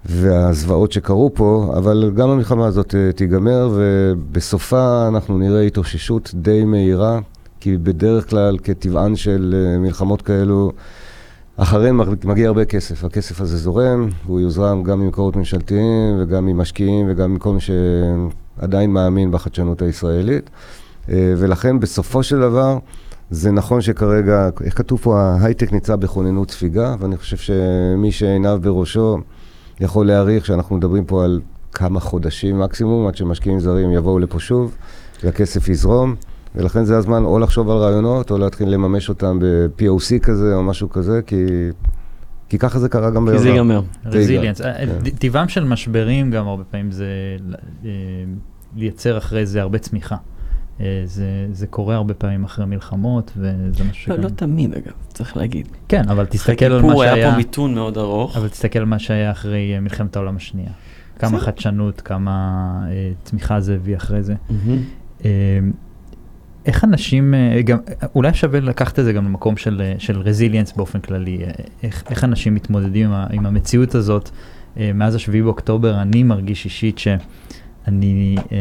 [0.06, 7.20] והזוועות שקרו פה, אבל גם המלחמה הזאת אה, תיגמר, ובסופה אנחנו נראה התאוששות די מהירה,
[7.60, 10.72] כי בדרך כלל, כטבען של אה, מלחמות כאלו,
[11.58, 13.04] אחריהם מגיע הרבה כסף.
[13.04, 17.60] הכסף הזה זורם, הוא יוזרם גם ממקורות ממשלתיים וגם ממשקיעים וגם מכל מי
[18.60, 20.50] שעדיין מאמין בחדשנות הישראלית.
[21.10, 22.78] אה, ולכן בסופו של דבר,
[23.30, 29.18] זה נכון שכרגע, איך כתוב פה, ההייטק נמצא בכוננות ספיגה, ואני חושב שמי שעיניו בראשו
[29.80, 31.42] יכול להעריך שאנחנו מדברים פה על
[31.72, 34.76] כמה חודשים מקסימום, עד שמשקיעים זרים יבואו לפה שוב,
[35.24, 36.16] והכסף יזרום.
[36.56, 40.90] ולכן זה הזמן או לחשוב על רעיונות, או להתחיל לממש אותם ב-POC כזה, או משהו
[40.90, 41.46] כזה, כי,
[42.50, 43.38] כי ככה זה קרה גם בעבר.
[43.38, 43.82] כי זה ייגמר.
[44.06, 44.62] רזיליאנס.
[44.62, 45.10] אה, כן.
[45.10, 47.06] טבעם של משברים גם הרבה פעמים זה
[47.86, 47.90] אה,
[48.76, 50.16] לייצר אחרי זה הרבה צמיחה.
[50.82, 54.24] אה, זה, זה קורה הרבה פעמים אחרי מלחמות, וזה משהו לא, שגם...
[54.24, 55.68] לא תמיד אגב, צריך להגיד.
[55.88, 58.38] כן, אבל תסתכל על מה כיפור היה שהיה, פה מיתון מאוד ארוך.
[58.38, 60.70] אבל תסתכל על מה שהיה אחרי אה, מלחמת העולם השנייה.
[61.20, 61.40] כמה.
[61.40, 62.32] חדשנות, כמה
[62.90, 64.36] אה, צמיחה זה הביא אחרי זה.
[64.50, 64.82] מהמם.
[65.26, 65.30] אה,
[66.66, 67.78] איך אנשים, אה, גם,
[68.16, 71.40] אולי שווה לקחת את זה גם למקום של, של רזיליאנס באופן כללי,
[71.84, 74.30] איך, איך אנשים מתמודדים עם, ה- עם המציאות הזאת.
[74.80, 78.58] אה, מאז השביעי באוקטובר אני מרגיש אישית שאני, אה,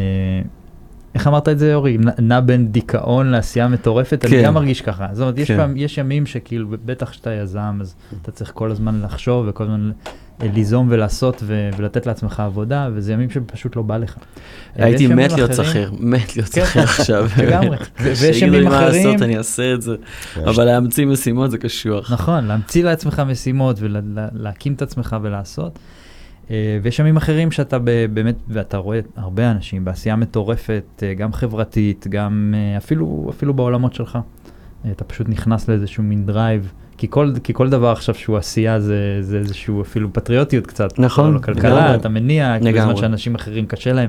[1.16, 1.96] איך אמרת את זה אורי?
[2.18, 4.42] נע- בין דיכאון לעשייה מטורפת, אני כן.
[4.44, 5.06] גם מרגיש ככה.
[5.12, 5.56] זאת אומרת, יש, כן.
[5.56, 9.90] פעם, יש ימים שכאילו, בטח שאתה יזם, אז אתה צריך כל הזמן לחשוב וכל הזמן
[10.42, 14.16] ליזום ולעשות ו- ולתת לעצמך עבודה, וזה ימים שפשוט לא בא לך.
[14.78, 17.26] אה, הייתי ימים מת להיות אחרים- שכיר, מת להיות כן, שכיר עכשיו.
[17.38, 17.76] לגמרי.
[18.00, 19.96] ויש שיגידו לי ימים מה אחרים- לעשות, אני אעשה את זה.
[20.34, 20.40] כן.
[20.48, 22.12] אבל להמציא משימות זה קשוח.
[22.12, 25.78] נכון, להמציא לעצמך משימות ולהקים את עצמך ולעשות.
[26.50, 31.32] אה, ויש ימים אחרים שאתה ב- באמת, ואתה רואה הרבה אנשים בעשייה מטורפת, אה, גם
[31.32, 34.18] חברתית, גם אה, אפילו, אפילו בעולמות שלך.
[34.90, 38.98] אתה פשוט נכנס לאיזשהו מין drive, כי כל, כי כל דבר עכשיו שהוא עשייה זה,
[39.20, 40.98] זה איזשהו אפילו פטריוטיות קצת.
[40.98, 41.96] נכון, לא כלכלה, לגמרי.
[41.96, 42.96] אתה מניע, בזמן לגמרי.
[42.96, 44.08] שאנשים אחרים קשה להם.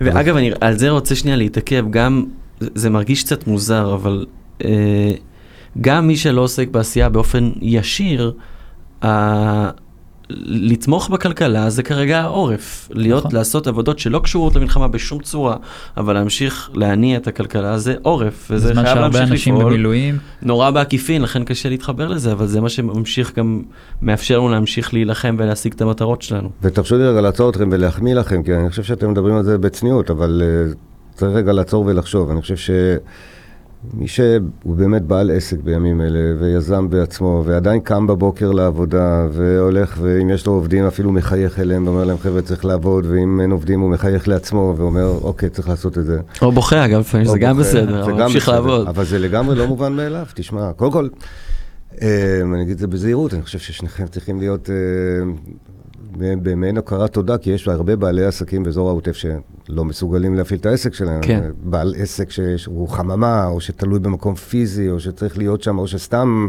[0.00, 2.24] ואגב, אני על זה רוצה שנייה להתעכב, גם,
[2.60, 4.26] זה- זה מרגיש קצת מוזר, אבל
[4.64, 5.10] אה,
[5.80, 8.32] גם מי שלא עוסק בעשייה באופן ישיר,
[9.04, 9.70] אה,
[10.30, 12.88] לתמוך בכלכלה זה כרגע העורף.
[12.92, 13.36] להיות, נכון.
[13.36, 15.56] לעשות עבודות שלא קשורות למלחמה בשום צורה,
[15.96, 19.72] אבל להמשיך להניע את הכלכלה זה עורף, וזה בזמן חייב שהרבה להמשיך אנשים לפעול.
[19.72, 23.62] במילואים, נורא בעקיפין, לכן קשה להתחבר לזה, אבל זה מה שממשיך גם,
[24.02, 26.50] מאפשר לנו להמשיך להילחם ולהשיג את המטרות שלנו.
[26.62, 30.10] ותרשו לי רגע לעצור אתכם ולהחמיא לכם, כי אני חושב שאתם מדברים על זה בצניעות,
[30.10, 30.76] אבל uh,
[31.14, 32.30] צריך רגע לעצור ולחשוב.
[32.30, 32.56] אני חושב
[33.92, 40.30] שמי שהוא באמת בעל עסק בימים אלה, ויזם בעצמו, ועדיין קם בבוקר לעבודה, והולך, ואם
[40.30, 43.90] יש לו עובדים אפילו מחייך אליהם, ואומר להם, חבר'ה, צריך לעבוד, ואם אין עובדים הוא
[43.90, 46.20] מחייך לעצמו, ואומר, אוקיי, צריך לעשות את זה.
[46.42, 48.88] או בוכה, אגב, לפעמים זה גם בסדר, אבל ממשיך לעבוד.
[48.88, 51.08] אבל זה לגמרי לא מובן מאליו, תשמע, קודם כל,
[52.02, 54.74] אה, אני אגיד את זה בזהירות, אני חושב ששניכם צריכים להיות אה,
[56.16, 60.94] במעין הכרת תודה, כי יש הרבה בעלי עסקים באזור העוטף שלא מסוגלים להפעיל את העסק
[60.94, 61.22] שלהם.
[61.22, 61.50] כן.
[61.62, 66.48] בעל עסק שהוא חממה, או שתלוי במקום פיזי, או שצריך להיות שם, או שסתם...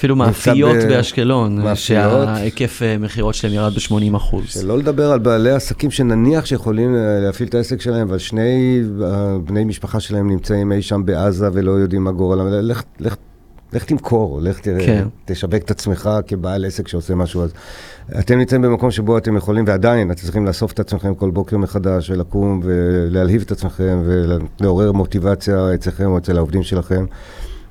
[0.00, 1.74] אפילו מאפיות ב- באשקלון.
[1.74, 4.44] שההיקף אה, מכירות שלהם ירד ב-80 אחוז.
[4.46, 9.38] שלא לדבר על בעלי עסקים שנניח שיכולים אה, להפעיל את העסק שלהם, אבל שני אה,
[9.44, 12.46] בני משפחה שלהם נמצאים אי שם בעזה ולא יודעים מה גורלם.
[12.48, 13.14] לך, לך,
[13.72, 15.06] לך תמכור, לך ת, כן.
[15.24, 17.42] תשווק את עצמך כבעל עסק שעושה משהו.
[17.42, 17.52] אז
[18.18, 22.10] אתם נמצאים במקום שבו אתם יכולים, ועדיין אתם צריכים לאסוף את עצמכם כל בוקר מחדש,
[22.10, 27.04] ולקום ולהלהיב את עצמכם ולעורר מוטיבציה אצלכם או אצל העובדים שלכם.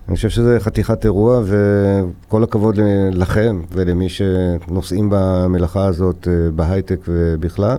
[0.07, 2.79] אני חושב שזה חתיכת אירוע, וכל הכבוד
[3.11, 7.77] לכם ולמי שנושאים במלאכה הזאת אה, בהייטק ובכלל,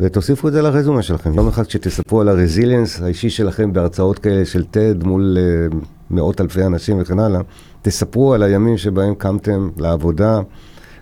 [0.00, 1.34] ותוסיפו את זה לרזומה שלכם.
[1.34, 5.78] יום אחד כשתספרו על הרזיליאנס האישי שלכם בהרצאות כאלה של TED מול אה,
[6.10, 7.40] מאות אלפי אנשים וכן הלאה,
[7.82, 10.40] תספרו על הימים שבהם קמתם לעבודה,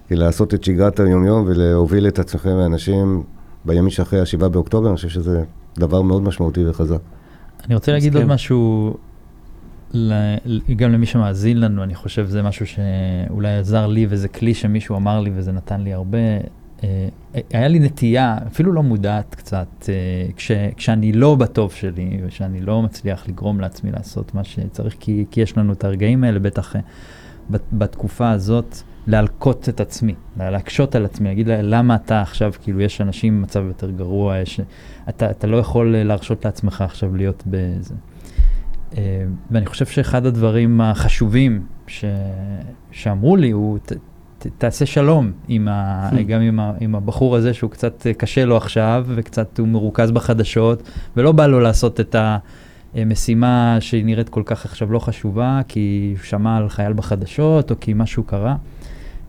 [0.09, 3.23] כדי לעשות את שגרת היומיום ולהוביל את עצמכם ואנשים
[3.65, 5.43] בימים שאחרי השבעה באוקטובר, אני חושב שזה
[5.79, 6.99] דבר מאוד משמעותי וחזק.
[7.67, 8.25] אני רוצה להגיד עוד.
[8.25, 8.95] משהו,
[10.77, 15.21] גם למי שמאזין לנו, אני חושב שזה משהו שאולי עזר לי וזה כלי שמישהו אמר
[15.21, 16.19] לי וזה נתן לי הרבה.
[16.85, 17.09] אה,
[17.53, 19.95] היה לי נטייה, אפילו לא מודעת קצת, אה,
[20.37, 25.41] כש, כשאני לא בטוב שלי, ושאני לא מצליח לגרום לעצמי לעשות מה שצריך, כי, כי
[25.41, 26.81] יש לנו את הרגעים האלה, בטח אה,
[27.51, 32.81] בת- בתקופה הזאת, להלקות את עצמי, להקשות על עצמי, להגיד לה, למה אתה עכשיו, כאילו
[32.81, 34.61] יש אנשים במצב יותר גרוע, יש,
[35.09, 37.95] אתה, אתה לא יכול אה, להרשות לעצמך עכשיו להיות בזה.
[38.97, 42.05] אה, ואני חושב שאחד הדברים החשובים ש...
[42.91, 43.93] שאמרו לי הוא, ת,
[44.39, 46.09] ת, תעשה שלום עם ה...
[46.11, 46.23] Hmm.
[46.23, 46.73] גם עם, ה...
[46.81, 50.83] עם הבחור הזה שהוא קצת אה, קשה לו עכשיו, וקצת הוא מרוכז בחדשות,
[51.17, 52.17] ולא בא לו לעשות את
[52.95, 57.77] המשימה שהיא נראית כל כך עכשיו לא חשובה, כי הוא שמע על חייל בחדשות, או
[57.81, 58.57] כי משהו קרה.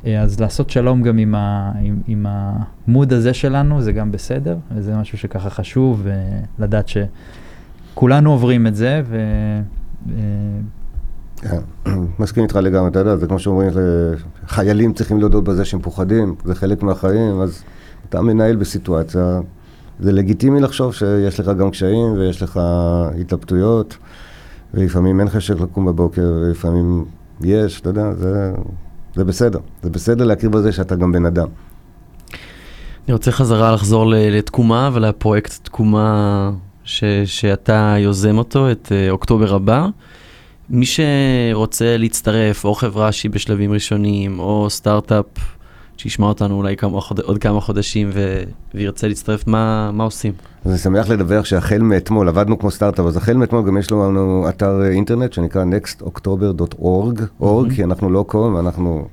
[0.05, 1.71] אה, אז לעשות שלום גם עם, ה...
[1.81, 6.07] עם, עם המוד הזה שלנו, זה גם בסדר, וזה משהו שככה חשוב,
[6.57, 6.97] ולדעת ש...
[7.93, 9.17] כולנו עוברים את זה, ו...
[11.45, 11.59] אה,
[12.19, 13.69] מסכים איתך לגמרי, אתה יודע, זה כמו שאומרים,
[14.47, 17.63] חיילים צריכים להודות בזה שהם פוחדים, זה חלק מהחיים, אז
[18.09, 19.39] אתה מנהל בסיטואציה,
[19.99, 22.59] זה לגיטימי לחשוב שיש לך גם קשיים ויש לך
[23.21, 23.97] התלבטויות,
[24.73, 27.05] ולפעמים אין חשק לקום בבוקר, ולפעמים
[27.41, 28.51] יש, אתה יודע, זה,
[29.15, 29.59] זה בסדר.
[29.81, 31.47] זה בסדר להכיר בזה שאתה גם בן אדם.
[33.07, 36.51] אני רוצה חזרה לחזור לתקומה ולפרויקט תקומה
[36.83, 39.87] ש, שאתה יוזם אותו, את אה, אוקטובר הבא.
[40.69, 45.25] מי שרוצה להצטרף, או חברה שהיא בשלבים ראשונים, או סטארט-אפ
[45.99, 47.19] שישמע אותנו אולי כמה חוד...
[47.19, 48.43] עוד כמה חודשים ו...
[48.73, 50.33] וירצה להצטרף, מה, מה עושים?
[50.65, 54.45] אז אני שמח לדווח שהחל מאתמול, עבדנו כמו סטארט-אפ, אז החל מאתמול גם יש לנו
[54.49, 59.07] אתר אינטרנט שנקרא nextoctober.org, org, כי אנחנו לא קום, אנחנו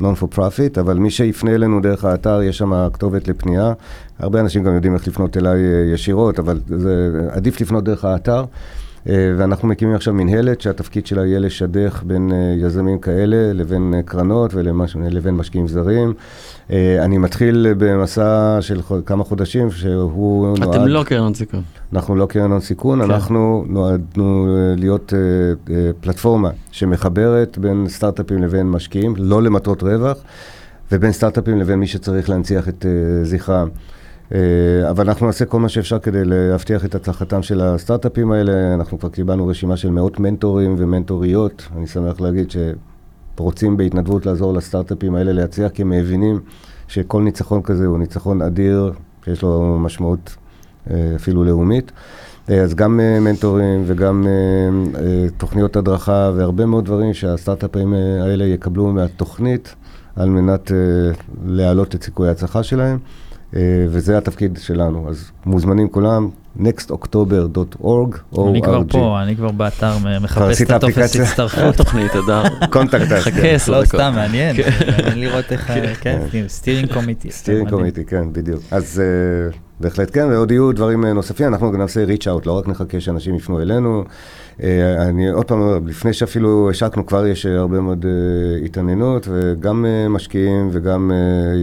[0.00, 3.72] non for profit, אבל מי שיפנה אלינו דרך האתר, יש שם כתובת לפנייה.
[4.18, 8.44] הרבה אנשים גם יודעים איך לפנות אליי אה, ישירות, אבל זה עדיף לפנות דרך האתר.
[9.08, 14.54] אה, ואנחנו מקימים עכשיו מנהלת שהתפקיד שלה יהיה לשדך בין אה, יזמים כאלה לבין קרנות
[14.54, 16.14] ולבין משקיעים זרים.
[17.00, 20.74] אני מתחיל במסע של כמה חודשים שהוא אתם נועד...
[20.78, 21.62] אתם לא קרן הון סיכון.
[21.92, 23.10] אנחנו לא קרן הון סיכון, כן.
[23.10, 24.46] אנחנו נועדנו
[24.76, 25.12] להיות
[26.00, 30.18] פלטפורמה שמחברת בין סטארט-אפים לבין משקיעים, לא למטרות רווח,
[30.92, 32.86] ובין סטארט-אפים לבין מי שצריך להנציח את
[33.22, 33.68] זכרם.
[34.34, 38.74] אה, אבל אנחנו נעשה כל מה שאפשר כדי להבטיח את הצלחתם של הסטארט-אפים האלה.
[38.74, 41.68] אנחנו כבר קיבלנו רשימה של מאות מנטורים ומנטוריות.
[41.76, 42.52] אני שמח להגיד
[43.36, 46.40] שרוצים בהתנדבות לעזור לסטארט-אפים האלה להצליח, כי הם מבינים
[46.88, 48.92] שכל ניצחון כזה הוא ניצחון אדיר,
[49.24, 50.36] שיש לו משמעות
[50.90, 51.92] אה, אפילו לאומית.
[52.50, 54.26] אה, אז גם מנטורים וגם
[55.36, 59.74] תוכניות הדרכה והרבה מאוד דברים שהסטארט-אפים האלה יקבלו מהתוכנית
[60.16, 60.70] על מנת
[61.46, 62.98] להעלות את סיכויי ההצלחה שלהם.
[63.56, 65.08] אה, וזה התפקיד שלנו.
[65.08, 66.28] אז מוזמנים כולם,
[66.58, 71.74] nextoctober.org, אני כבר פה, אני כבר באתר מחפש את הטופס הצטרפות.
[71.76, 72.42] תוכנית, אדר.
[72.70, 73.12] contact.
[73.12, 73.68] חכה דקות.
[73.68, 74.70] לא, סתם, מעניין, כן.
[74.86, 77.30] מעניין לראות איך, כן, steering committee.
[77.30, 78.60] Steering committee, כן, בדיוק.
[78.70, 82.52] אז אה, בהחלט כן, ועוד יהיו דברים אה, נוספים, אנחנו גם נעשה reach out, לא
[82.52, 84.04] רק נחכה שאנשים יפנו אלינו.
[84.98, 88.06] אני עוד פעם, לפני שאפילו השקנו, כבר יש הרבה מאוד
[88.64, 91.10] התעניינות, וגם משקיעים וגם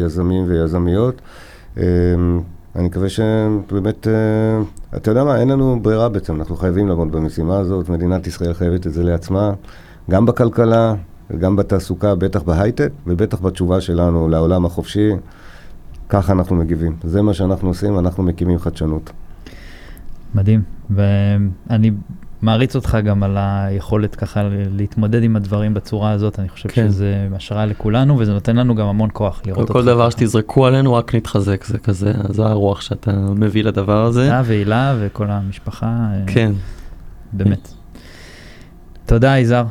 [0.02, 1.22] יזמים ויזמיות.
[1.78, 2.42] אמ,
[2.76, 4.62] אני מקווה שבאמת, אה,
[4.98, 8.88] אתה יודע מה, אין לנו ברירה בעצם, אנחנו חייבים לעמוד במשימה הזאת, מדינת ישראל חייבת
[8.88, 9.54] את זה לעצמה,
[10.10, 10.94] גם בכלכלה
[11.30, 15.10] וגם בתעסוקה, בטח בהייטק, ובטח בתשובה שלנו לעולם החופשי,
[16.10, 16.96] ככה אנחנו מגיבים.
[17.04, 19.12] זה מה שאנחנו עושים, אנחנו מקימים חדשנות.
[20.36, 21.92] מדהים, ואני
[22.44, 26.88] מעריץ אותך גם על היכולת ככה להתמודד עם הדברים בצורה הזאת, אני חושב כן.
[26.88, 29.74] שזה השראה לכולנו, וזה נותן לנו גם המון כוח לראות אותך.
[29.74, 34.28] כל דבר שתזרקו עלינו רק נתחזק, זה כזה, זו הרוח שאתה מביא לדבר הזה.
[34.28, 35.86] אתה והילה וכל המשפחה.
[35.86, 36.52] אה, כן.
[37.34, 37.74] באמת.
[39.06, 39.66] תודה, יזהר.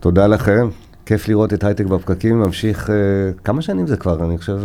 [0.00, 0.68] תודה לכם.
[1.06, 2.92] כיף לראות את הייטק בפקקים, ממשיך, uh,
[3.44, 4.24] כמה שנים זה כבר?
[4.24, 4.58] אני חושב...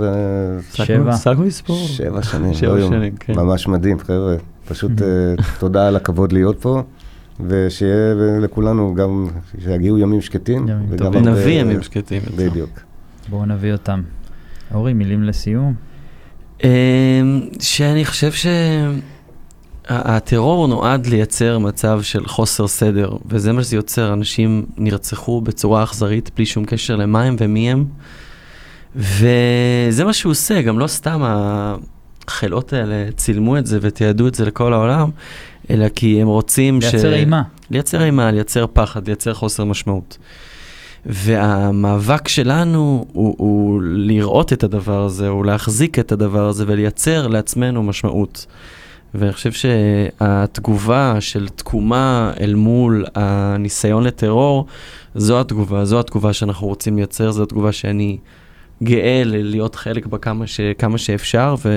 [0.73, 1.11] Uh, שבע.
[1.11, 1.87] סגו לספור.
[1.87, 2.53] שבע שנים.
[2.53, 3.33] שבע לא שנים, כן.
[3.35, 4.35] ממש מדהים, חבר'ה.
[4.67, 4.91] פשוט
[5.59, 6.83] תודה על הכבוד להיות פה.
[7.39, 9.27] ושיהיה לכולנו גם,
[9.63, 10.67] שיגיעו ימים שקטים.
[10.67, 11.27] ימים טובים.
[11.27, 12.21] נביא ימים שקטים.
[12.35, 12.69] בדיוק.
[13.29, 14.01] בואו נביא אותם.
[14.73, 15.73] אורי, מילים לסיום?
[16.63, 16.69] אמ,
[17.59, 18.31] שאני חושב
[19.89, 24.13] שהטרור נועד לייצר מצב של חוסר סדר, וזה מה שזה יוצר.
[24.13, 27.85] אנשים נרצחו בצורה אכזרית, בלי שום קשר למה הם ומי הם.
[28.95, 31.21] וזה מה שהוא עושה, גם לא סתם
[32.27, 35.09] החילות האלה צילמו את זה ותיעדו את זה לכל העולם,
[35.69, 37.01] אלא כי הם רוצים לייצר ש...
[37.01, 37.41] לייצר אימה.
[37.71, 40.17] לייצר אימה, לייצר פחד, לייצר חוסר משמעות.
[41.05, 47.83] והמאבק שלנו הוא, הוא לראות את הדבר הזה, הוא להחזיק את הדבר הזה ולייצר לעצמנו
[47.83, 48.45] משמעות.
[49.15, 54.65] ואני חושב שהתגובה של תקומה אל מול הניסיון לטרור,
[55.15, 58.17] זו התגובה, זו התגובה שאנחנו רוצים לייצר, זו התגובה שאני
[58.83, 61.69] גאה להיות חלק בה כמה, ש, כמה שאפשר, ו...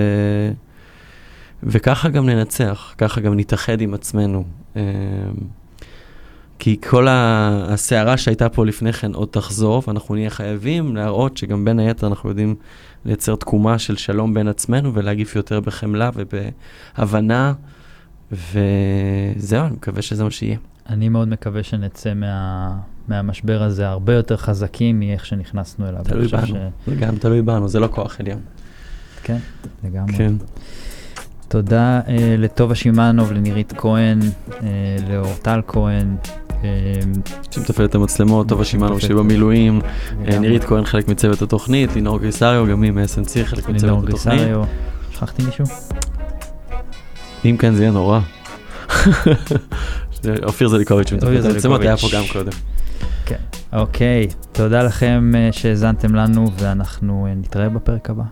[1.63, 4.45] וככה גם ננצח, ככה גם נתאחד עם עצמנו.
[4.77, 4.83] אמ,
[6.59, 11.79] כי כל הסערה שהייתה פה לפני כן עוד תחזור, ואנחנו נהיה חייבים להראות שגם בין
[11.79, 12.55] היתר אנחנו יודעים
[13.05, 17.53] לייצר תקומה של שלום בין עצמנו ולהגיף יותר בחמלה ובהבנה,
[18.33, 20.59] וזהו, אני מקווה שזה מה שיהיה.
[20.89, 22.71] אני מאוד מקווה שנצא מה,
[23.09, 26.01] מהמשבר הזה הרבה יותר חזקים מאיך שנכנסנו אליו.
[26.05, 26.53] תלוי בנו, ש...
[26.87, 28.41] זה גם תלוי בנו, זה לא כוח עליון.
[29.23, 29.39] כן,
[29.85, 30.15] לגמרי.
[30.17, 30.33] כן.
[31.49, 34.19] תודה אה, לטובה שמאנוב, לנירית כהן,
[34.63, 36.17] אה, לאורטל כהן.
[36.65, 36.69] אה,
[37.51, 39.81] שמתפעל את המצלמות, טובה שמאנוב שבמילואים,
[40.41, 44.41] נירית כהן חלק מצוות התוכנית, לינור גריסריו, גם היא מ-SNC חלק מצוות התוכנית.
[45.11, 45.65] שכחתי מישהו?
[47.45, 48.21] אם כן זה יהיה נורא.
[50.43, 52.53] אופיר זליקוביץ' את המצלמות, היה פה גם קודם.
[53.27, 53.37] כן,
[53.73, 58.25] אוקיי, תודה לכם אה, שהאזנתם לנו ואנחנו אה, נתראה בפרק הבא.